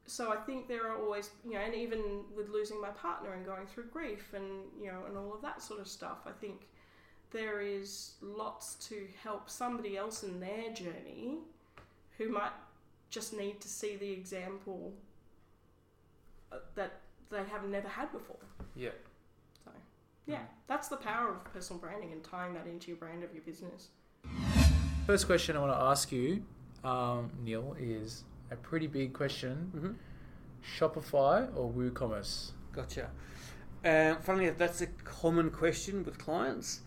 so 0.07 0.33
I 0.33 0.37
think 0.37 0.69
there 0.69 0.87
are 0.91 0.97
always, 1.03 1.31
you 1.45 1.53
know, 1.53 1.61
and 1.61 1.75
even 1.75 2.25
with 2.35 2.49
losing 2.49 2.81
my 2.81 2.91
partner 2.91 3.33
and 3.33 3.45
going 3.45 3.67
through 3.67 3.85
grief 3.91 4.35
and 4.35 4.65
you 4.81 4.91
know 4.91 5.05
and 5.07 5.17
all 5.17 5.33
of 5.35 5.43
that 5.43 5.63
sort 5.63 5.81
of 5.81 5.89
stuff, 5.89 6.27
I 6.27 6.33
think 6.33 6.69
there 7.31 7.61
is 7.61 8.15
lots 8.21 8.75
to 8.89 9.09
help 9.23 9.51
somebody 9.51 9.97
else 9.97 10.23
in 10.23 10.41
their 10.41 10.73
journey 10.73 11.39
who 12.19 12.29
might 12.29 12.53
just 13.11 13.33
need 13.33 13.61
to 13.61 13.69
see 13.69 13.97
the 13.97 14.11
example 14.11 14.93
that 16.75 17.01
they 17.31 17.45
have 17.45 17.65
never 17.65 17.89
had 17.89 18.13
before. 18.13 18.37
Yeah. 18.75 18.91
So, 19.65 19.71
yeah, 20.27 20.43
that's 20.67 20.89
the 20.89 20.97
power 20.97 21.31
of 21.31 21.45
personal 21.53 21.81
branding 21.81 22.13
and 22.13 22.23
tying 22.23 22.55
that 22.55 22.67
into 22.67 22.89
your 22.89 22.97
brand 22.97 23.25
of 23.25 23.33
your 23.33 23.43
business. 23.43 23.89
First 25.07 25.27
question 25.27 25.57
I 25.57 25.61
want 25.61 25.73
to 25.73 25.79
ask 25.79 26.11
you, 26.11 26.45
um, 26.85 27.31
Neil, 27.43 27.77
is 27.79 28.25
a 28.51 28.57
pretty 28.57 28.87
big 28.87 29.13
question. 29.13 29.71
Mm-hmm. 29.75 29.93
Shopify 30.79 31.49
or 31.57 31.71
WooCommerce? 31.71 32.51
Gotcha. 32.73 33.11
Um, 33.85 34.19
funnily 34.23 34.47
enough, 34.47 34.59
that's 34.59 34.81
a 34.81 34.87
common 34.87 35.51
question 35.51 36.05
with 36.05 36.19
clients, 36.19 36.81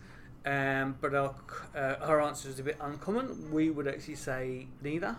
um, 0.44 0.96
but 1.00 1.14
our, 1.14 1.34
uh, 1.74 1.94
our 2.02 2.20
answer 2.20 2.50
is 2.50 2.58
a 2.58 2.62
bit 2.62 2.76
uncommon. 2.80 3.50
We 3.50 3.70
would 3.70 3.88
actually 3.88 4.16
say 4.16 4.66
neither. 4.82 5.16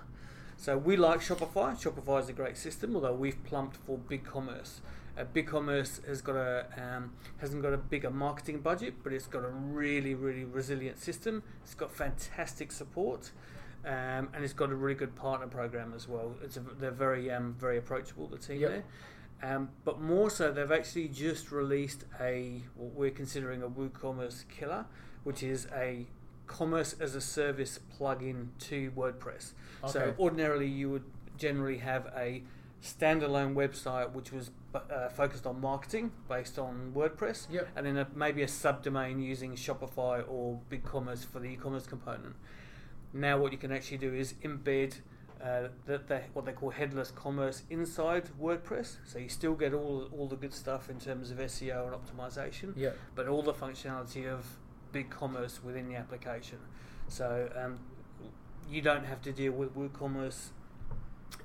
So 0.62 0.78
we 0.78 0.95
like 0.95 1.21
Shopify. 1.21 1.74
Shopify 1.76 2.21
is 2.21 2.30
a 2.30 2.34
great 2.34 2.56
system, 2.56 2.93
although 2.95 3.15
we've 3.15 3.43
plumped 3.45 3.78
for 3.78 3.97
BigCommerce. 3.97 4.82
Uh, 5.17 5.24
BigCommerce 5.34 6.06
has 6.06 6.21
got 6.21 6.36
a 6.36 6.67
um, 6.78 7.13
hasn't 7.39 7.63
got 7.63 7.74
a 7.74 7.78
bigger 7.78 8.12
marketing 8.12 8.60
budget, 8.60 8.93
but 9.04 9.12
it's 9.12 9.26
got 9.26 9.43
a 9.43 9.50
really 9.50 10.13
really 10.13 10.43
resilient 10.43 11.00
system. 11.00 11.41
It's 11.63 11.74
got 11.74 11.91
fantastic 11.91 12.71
support. 12.71 13.32
Um, 13.84 14.30
and 14.36 14.43
it's 14.43 14.54
got 14.54 14.69
a 14.69 14.76
really 14.76 14.93
good 14.93 15.15
partner 15.15 15.47
program 15.47 15.93
as 15.95 16.08
well. 16.08 16.36
It's 16.43 16.58
a, 16.58 16.60
they're 16.60 16.91
very 16.91 17.32
um, 17.32 17.56
very 17.58 17.80
approachable. 17.80 18.28
The 18.28 18.38
team 18.38 18.60
Yep. 18.60 18.69
there, 19.41 19.56
um, 19.56 19.69
but 19.84 20.00
more 20.00 20.30
so, 20.30 20.52
they've 20.52 20.71
actually 20.71 21.08
just 21.08 21.52
released 21.52 22.06
a 22.19 22.62
what 22.76 22.93
we're 22.93 23.10
considering 23.10 23.63
a 23.63 23.67
WooCommerce 23.67 24.47
killer, 24.47 24.86
which 25.24 25.41
is 25.41 25.67
a 25.74 26.06
commerce 26.56 26.96
as 27.00 27.16
a 27.16 27.22
service 27.22 27.80
plugin 27.98 28.48
to 28.60 28.92
WordPress. 28.92 29.54
So 29.88 30.14
ordinarily, 30.20 30.68
you 30.68 30.90
would 30.92 31.04
generally 31.38 31.78
have 31.78 32.12
a 32.16 32.44
standalone 32.84 33.54
website 33.54 34.12
which 34.12 34.32
was 34.32 34.52
uh, 34.76 35.10
focused 35.10 35.46
on 35.46 35.60
marketing 35.62 36.12
based 36.30 36.58
on 36.60 36.92
WordPress, 36.96 37.48
Yep. 37.52 37.68
and 37.76 37.86
then 37.86 37.98
a, 37.98 38.08
maybe 38.16 38.42
a 38.44 38.48
subdomain 38.48 39.24
using 39.24 39.54
Shopify 39.56 40.24
or 40.28 40.60
BigCommerce 40.70 41.26
for 41.26 41.40
the 41.40 41.48
e-commerce 41.48 41.88
component. 41.88 42.36
Now, 43.14 43.38
what 43.38 43.52
you 43.52 43.58
can 43.58 43.72
actually 43.72 43.98
do 43.98 44.14
is 44.14 44.34
embed 44.44 44.96
uh, 45.44 45.68
what 46.34 46.46
they 46.46 46.52
call 46.54 46.70
headless 46.70 47.12
commerce 47.12 47.64
inside 47.70 48.30
WordPress. 48.40 48.98
So 49.06 49.18
you 49.20 49.30
still 49.30 49.56
get 49.56 49.74
all 49.74 50.08
all 50.16 50.28
the 50.28 50.36
good 50.36 50.54
stuff 50.54 50.90
in 50.90 51.00
terms 51.00 51.32
of 51.32 51.38
SEO 51.40 51.88
and 51.88 51.96
optimization, 52.00 52.74
Yeah. 52.76 52.92
but 53.16 53.28
all 53.28 53.42
the 53.42 53.54
functionality 53.54 54.28
of 54.28 54.46
BigCommerce 54.94 55.64
within 55.64 55.88
the 55.90 55.96
application. 55.96 56.60
So 57.08 57.50
um, 57.56 57.80
you 58.70 58.82
don't 58.82 59.06
have 59.06 59.22
to 59.24 59.32
deal 59.32 59.52
with 59.54 59.76
WooCommerce 59.76 60.50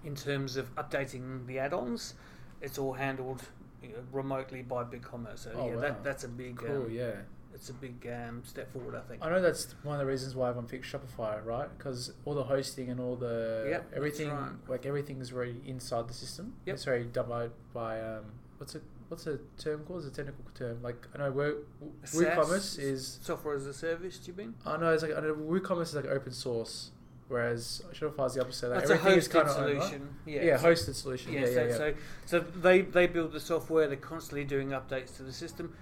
in 0.05 0.15
terms 0.15 0.57
of 0.57 0.75
updating 0.77 1.47
the 1.47 1.59
add-ons. 1.59 2.15
It's 2.61 2.79
all 2.79 2.95
handled 2.95 3.43
you 3.83 3.91
know, 3.91 3.95
remotely 4.13 4.63
by 4.63 4.85
BigCommerce. 4.85 5.41
So 5.41 5.53
Oh, 5.55 5.69
yeah, 5.69 5.75
wow. 5.75 5.81
that, 5.81 6.05
that's 6.05 6.25
a 6.25 6.29
big 6.29 6.57
Cool. 6.57 6.85
um, 6.87 6.91
Yeah. 6.91 7.13
it's 7.55 7.69
a 7.71 7.75
big 7.75 8.07
um, 8.07 8.43
step 8.45 8.73
forward. 8.73 8.95
I 8.95 9.01
think. 9.01 9.25
I 9.25 9.31
know 9.31 9.41
that's 9.41 9.75
one 9.83 9.95
of 9.95 10.01
the 10.01 10.07
reasons 10.07 10.35
why 10.35 10.49
everyone 10.51 10.69
picked 10.69 10.85
Shopify, 10.87 11.45
right? 11.45 11.69
Because 11.77 12.13
all 12.25 12.35
the 12.35 12.45
hosting 12.45 12.91
and 12.91 13.01
all 13.01 13.17
the 13.17 13.67
Yep, 13.71 13.93
everything, 13.97 14.31
right. 14.31 14.51
like 14.69 14.87
everything 14.87 15.21
is 15.21 15.33
already 15.33 15.61
inside 15.67 16.09
the 16.09 16.15
system. 16.15 16.55
Yep. 16.67 16.75
It's 16.75 16.87
already 16.87 17.05
done 17.07 17.29
by, 17.29 17.49
by 17.73 18.01
um, 18.01 18.25
what's 18.59 18.75
it? 18.75 18.83
What's 19.09 19.25
the 19.25 19.41
term 19.59 19.85
called? 19.85 20.05
It's 20.05 20.09
a 20.09 20.25
technical 20.25 20.45
term. 20.55 20.83
Like 20.83 21.07
I 21.15 21.19
know 21.19 21.31
Wo-? 21.31 21.57
WooCommerce 22.05 22.79
is. 22.79 23.19
software 23.23 23.55
as 23.55 23.67
a 23.67 23.75
service. 23.75 24.19
Do 24.19 24.31
you 24.33 24.37
mean? 24.37 24.55
I 24.65 24.77
know 24.77 24.93
it's 24.93 25.03
like 25.03 25.17
I 25.17 25.21
know 25.21 25.35
WooCommerce 25.35 25.83
is 25.83 25.95
like 25.95 26.07
open 26.07 26.33
source, 26.33 26.91
whereas 27.29 27.83
Shopify 27.95 28.27
is 28.27 28.35
the 28.35 28.41
opposite. 28.41 28.71
Like, 28.71 28.79
That's 28.81 28.91
a 28.91 28.95
everything 28.95 29.19
is 29.19 29.29
hosted 29.29 29.55
solution. 29.55 30.09
Yeah. 30.27 30.43
Yeah, 30.45 30.59
hosted 30.59 30.95
solution. 30.95 31.33
Yeah, 31.33 31.41
Yeah, 31.41 31.47
so, 31.47 31.53
yeah, 31.53 31.67
yeah. 31.69 31.77
so 31.77 31.95
so 32.27 32.41
they 32.41 32.81
they 32.83 33.07
build 33.07 33.33
the 33.33 33.41
software. 33.41 33.87
They're 33.87 33.97
constantly 33.97 34.45
doing 34.45 34.71
updates 34.71 35.17
to 35.19 35.23
the 35.23 35.33
system. 35.33 35.75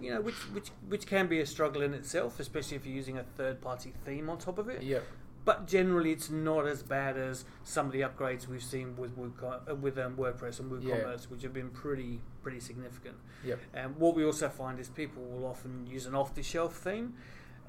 You 0.00 0.14
know, 0.14 0.20
which 0.20 0.34
which 0.52 0.68
which 0.88 1.06
can 1.06 1.26
be 1.28 1.40
a 1.40 1.46
struggle 1.46 1.82
in 1.82 1.94
itself, 1.94 2.40
especially 2.40 2.76
if 2.76 2.86
you're 2.86 2.94
using 2.94 3.18
a 3.18 3.22
third 3.22 3.60
party 3.60 3.92
theme 4.04 4.28
on 4.28 4.38
top 4.38 4.58
of 4.58 4.68
it. 4.68 4.82
yeah. 4.82 4.98
But 5.44 5.66
generally, 5.66 6.12
it's 6.12 6.28
not 6.30 6.66
as 6.66 6.82
bad 6.82 7.16
as 7.16 7.44
some 7.64 7.86
of 7.86 7.92
the 7.92 8.02
upgrades 8.02 8.46
we've 8.46 8.62
seen 8.62 8.94
with 8.96 9.12
uh, 9.42 9.74
with 9.74 9.98
um, 9.98 10.16
WordPress 10.16 10.60
and 10.60 10.82
Yeah. 10.82 10.96
WooCommerce, 10.96 11.30
which 11.30 11.42
have 11.42 11.52
been 11.54 11.70
pretty 11.70 12.20
pretty 12.42 12.60
significant. 12.60 13.16
Yep. 13.44 13.58
And 13.74 13.96
what 13.96 14.14
we 14.14 14.24
also 14.24 14.48
find 14.48 14.78
is 14.78 14.88
people 14.88 15.22
will 15.22 15.46
often 15.46 15.86
use 15.86 16.06
an 16.06 16.14
off 16.14 16.34
the 16.34 16.42
shelf 16.42 16.76
theme, 16.76 17.14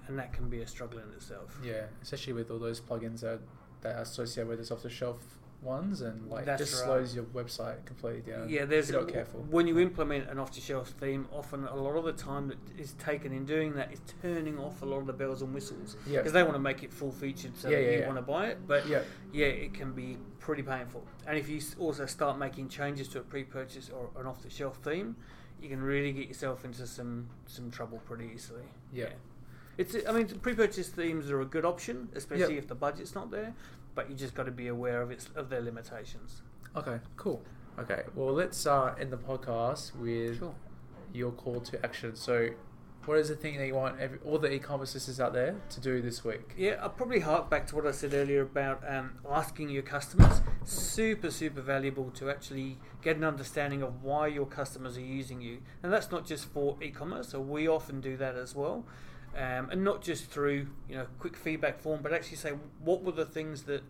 and 0.08 0.20
that 0.20 0.34
can 0.34 0.50
be 0.50 0.62
a 0.62 0.68
struggle 0.68 1.00
in 1.00 1.10
itself. 1.14 1.58
Yeah, 1.64 1.86
especially 2.02 2.34
with 2.34 2.52
all 2.52 2.60
those 2.60 2.82
plugins 2.82 3.22
that 3.22 3.40
that 3.82 3.96
are 3.96 4.02
associated 4.02 4.48
with 4.50 4.60
this 4.60 4.70
off 4.70 4.84
the 4.84 4.90
shelf 4.90 5.38
ones, 5.62 6.02
and 6.02 6.28
like 6.30 6.46
That's 6.46 6.62
just 6.62 6.74
right. 6.82 6.86
slows 6.88 7.14
your 7.16 7.26
website 7.26 7.86
completely 7.86 8.32
down. 8.32 8.50
Yeah, 8.50 8.66
there's 8.66 8.90
if 8.90 8.94
you're 8.94 9.04
not 9.04 9.14
careful. 9.14 9.42
when 9.50 9.68
you 9.68 9.80
implement 9.80 10.30
an 10.30 10.40
off-the-shelf 10.40 10.90
theme. 11.00 11.28
Often, 11.32 11.66
a 11.66 11.76
lot 11.76 11.96
of 11.96 12.04
the 12.06 12.14
time 12.14 12.48
that 12.48 12.58
is 12.78 12.94
taken 12.94 13.32
in 13.32 13.46
doing 13.46 13.74
that 13.74 13.94
is 13.94 14.02
turning 14.22 14.58
off 14.58 14.82
a 14.82 14.86
lot 14.86 15.00
of 15.00 15.06
the 15.08 15.14
bells 15.14 15.42
and 15.42 15.54
whistles 15.54 15.98
Yeah, 16.08 16.18
because 16.20 16.34
they 16.34 16.42
want 16.44 16.56
to 16.56 16.60
make 16.60 16.84
it 16.84 16.92
full-featured 16.92 17.56
so 17.56 17.70
Yeah, 17.70 17.78
yeah, 17.78 17.92
you 17.92 18.00
yeah. 18.00 18.06
want 18.08 18.18
to 18.18 18.24
buy 18.24 18.48
it. 18.48 18.68
But 18.68 18.88
yeah, 18.88 19.02
yeah, 19.32 19.46
it 19.48 19.74
can 19.74 19.94
be 19.94 20.18
pretty 20.40 20.64
painful. 20.64 21.06
And 21.28 21.38
if 21.38 21.48
you 21.48 21.62
also 21.80 22.06
start 22.08 22.40
making 22.40 22.70
changes 22.70 23.08
to 23.10 23.20
a 23.20 23.24
pre-purchase 23.24 23.90
or 23.90 24.10
an 24.20 24.26
off-the-shelf 24.26 24.78
theme, 24.84 25.16
you 25.62 25.70
can 25.70 25.82
really 25.84 26.12
get 26.12 26.28
yourself 26.28 26.66
into 26.66 26.88
some 26.88 27.28
some 27.46 27.70
trouble 27.70 28.00
pretty 28.06 28.32
easily. 28.34 28.64
yeah, 28.92 29.10
It's 29.78 29.96
I 30.10 30.12
mean 30.12 30.28
pre-purchase 30.40 30.90
themes 30.90 31.30
are 31.30 31.42
a 31.42 31.46
good 31.46 31.66
option, 31.66 32.10
especially 32.16 32.56
Yep. 32.56 32.64
if 32.64 32.68
the 32.68 32.76
budget's 32.76 33.14
not 33.14 33.30
there. 33.30 33.54
But 33.96 34.10
you 34.10 34.16
just 34.16 34.34
got 34.34 34.44
to 34.46 34.52
be 34.52 34.68
aware 34.68 35.02
of 35.02 35.12
its 35.12 35.30
of 35.36 35.50
their 35.50 35.62
limitations. 35.62 36.42
Okay, 36.76 37.00
cool. 37.18 37.42
Okay, 37.80 38.04
well, 38.16 38.34
let's 38.34 38.66
uh, 38.66 38.94
end 39.00 39.12
the 39.12 39.18
podcast 39.18 39.96
with 39.96 40.40
Sure. 40.40 40.56
your 41.14 41.32
call 41.32 41.60
to 41.62 41.86
action. 41.86 42.16
So, 42.16 42.50
what 43.06 43.18
is 43.18 43.30
the 43.30 43.36
thing 43.36 43.58
that 43.58 43.66
you 43.68 43.76
want 43.76 44.00
every, 44.00 44.20
all 44.24 44.38
the 44.38 44.52
e-commerce 44.54 44.92
sisters 44.92 45.20
out 45.20 45.34
there 45.34 45.56
to 45.70 45.80
do 45.82 46.02
this 46.02 46.24
week? 46.24 46.54
Yeah, 46.58 46.78
I'll 46.82 46.90
probably 46.90 47.22
hark 47.22 47.50
back 47.50 47.66
to 47.68 47.76
what 47.76 47.88
I 47.88 47.92
said 47.92 48.14
earlier 48.14 48.42
about 48.42 48.84
um, 48.88 49.14
asking 49.30 49.70
your 49.70 49.84
customers. 49.84 50.42
Super, 50.64 51.32
super 51.32 51.62
valuable 51.62 52.12
to 52.12 52.30
actually 52.30 52.78
get 53.02 53.18
an 53.18 53.24
understanding 53.24 53.82
of 53.82 54.04
why 54.04 54.28
your 54.28 54.46
customers 54.46 54.98
are 54.98 55.02
using 55.02 55.42
you. 55.42 55.60
And 55.82 55.92
that's 55.92 56.12
not 56.12 56.26
just 56.26 56.46
for 56.46 56.78
e-commerce, 56.82 57.30
so 57.30 57.40
we 57.42 57.68
often 57.68 58.00
do 58.02 58.16
that 58.18 58.36
as 58.36 58.54
well. 58.56 58.86
Um, 59.36 59.70
and 59.70 59.84
not 59.84 60.02
just 60.02 60.26
through 60.26 60.68
you 60.90 60.96
know 60.96 61.08
quick 61.20 61.38
feedback 61.38 61.80
form, 61.80 62.02
but 62.02 62.14
actually 62.14 62.38
say 62.38 62.54
what 62.84 63.02
were 63.04 63.14
the 63.14 63.26
things 63.26 63.64
that 63.64 63.82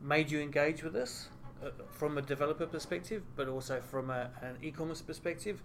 made 0.00 0.30
you 0.30 0.40
engage 0.40 0.82
with 0.82 0.96
us 0.96 1.28
uh, 1.62 1.70
from 1.90 2.16
a 2.16 2.22
developer 2.22 2.66
perspective, 2.66 3.22
but 3.36 3.48
also 3.48 3.80
from 3.80 4.10
a, 4.10 4.30
an 4.40 4.56
e-commerce 4.62 5.02
perspective. 5.02 5.62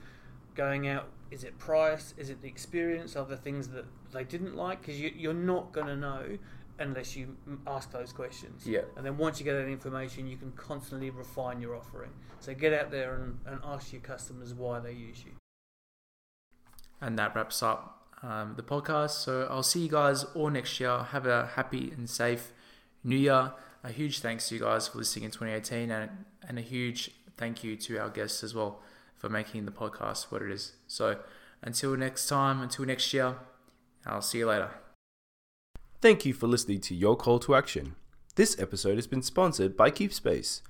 Going 0.54 0.88
out, 0.88 1.08
is 1.32 1.44
it 1.44 1.58
price? 1.60 2.14
Is 2.18 2.30
it 2.30 2.42
the 2.42 2.48
experience? 2.48 3.16
Are 3.16 3.26
there 3.26 3.38
things 3.38 3.68
that 3.70 3.86
they 4.14 4.24
didn't 4.24 4.56
like? 4.56 4.82
Because 4.82 5.00
you, 5.00 5.12
you're 5.16 5.34
not 5.34 5.74
going 5.74 5.88
to 5.88 5.96
know 5.98 6.38
unless 6.80 7.16
you 7.16 7.36
ask 7.68 7.92
those 7.92 8.12
questions. 8.12 8.66
Yeah. 8.66 8.82
And 8.98 9.06
then 9.06 9.18
once 9.18 9.40
you 9.40 9.46
get 9.46 9.54
that 9.54 9.68
information, 9.68 10.28
you 10.28 10.38
can 10.38 10.52
constantly 10.54 11.10
refine 11.10 11.62
your 11.62 11.76
offering. 11.76 12.12
So 12.40 12.54
get 12.54 12.74
out 12.74 12.92
there 12.92 13.16
and, 13.16 13.40
and 13.46 13.60
ask 13.64 13.92
your 13.92 14.02
customers 14.02 14.54
why 14.54 14.80
they 14.80 14.92
use 14.92 15.24
you. 15.26 15.32
And 17.02 17.18
that 17.20 17.36
wraps 17.36 17.62
up 17.62 17.95
um, 18.24 18.54
the 18.56 18.64
podcast. 18.64 19.12
So 19.12 19.48
I'll 19.50 19.64
see 19.64 19.82
you 19.82 19.90
guys 19.90 20.24
all 20.36 20.50
next 20.50 20.80
year. 20.80 20.98
Have 21.12 21.26
a 21.26 21.48
happy 21.56 21.92
and 21.92 22.10
safe 22.10 22.52
new 23.04 23.18
year. 23.18 23.54
A 23.84 23.92
huge 23.92 24.20
thanks 24.20 24.50
to 24.50 24.56
you 24.56 24.62
guys 24.62 24.88
for 24.88 24.98
listening 24.98 25.26
in 25.26 25.32
2018, 25.32 25.92
and 25.92 26.10
and 26.48 26.58
a 26.58 26.62
huge 26.62 27.12
thank 27.38 27.64
you 27.64 27.76
to 27.76 27.98
our 27.98 28.10
guests 28.10 28.44
as 28.44 28.56
well 28.56 28.82
for 29.16 29.30
making 29.30 29.66
the 29.66 29.72
podcast 29.72 30.32
what 30.32 30.42
it 30.42 30.52
is. 30.52 30.74
So 30.88 31.20
until 31.62 31.96
next 31.96 32.28
time, 32.28 32.62
until 32.62 32.86
next 32.86 33.14
year, 33.14 33.36
I'll 34.06 34.22
see 34.22 34.40
you 34.40 34.48
later. 34.48 34.72
Thank 36.02 36.26
you 36.26 36.34
for 36.34 36.48
listening 36.48 36.82
to 36.82 36.96
Your 36.96 37.16
Call 37.16 37.40
to 37.40 37.56
Action. 37.56 37.96
This 38.36 38.60
episode 38.60 38.96
has 38.96 39.08
been 39.08 39.22
sponsored 39.22 39.78
by 39.78 39.90
Keepspace. 39.92 40.62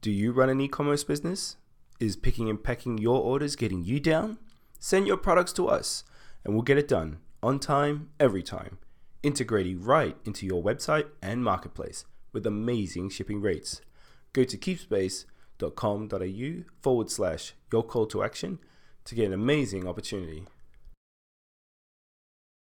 Do 0.00 0.10
you 0.10 0.32
run 0.32 0.48
an 0.48 0.60
e 0.60 0.68
commerce 0.68 1.04
business? 1.04 1.56
Is 2.00 2.16
picking 2.16 2.48
and 2.48 2.62
packing 2.62 2.98
your 2.98 3.20
orders 3.20 3.56
getting 3.56 3.84
you 3.84 4.00
down? 4.00 4.38
Send 4.78 5.06
your 5.06 5.16
products 5.16 5.52
to 5.54 5.68
us 5.68 6.04
and 6.44 6.54
we'll 6.54 6.62
get 6.62 6.78
it 6.78 6.88
done 6.88 7.18
on 7.42 7.58
time, 7.58 8.08
every 8.18 8.42
time, 8.42 8.78
integrating 9.22 9.82
right 9.82 10.16
into 10.24 10.46
your 10.46 10.62
website 10.62 11.06
and 11.22 11.44
marketplace 11.44 12.04
with 12.32 12.46
amazing 12.46 13.10
shipping 13.10 13.40
rates. 13.40 13.80
Go 14.32 14.44
to 14.44 14.56
keepspace.com.au 14.56 16.64
forward 16.80 17.10
slash 17.10 17.54
your 17.72 17.82
call 17.82 18.06
to 18.06 18.22
action 18.22 18.58
to 19.04 19.14
get 19.14 19.26
an 19.26 19.32
amazing 19.32 19.86
opportunity. 19.86 20.44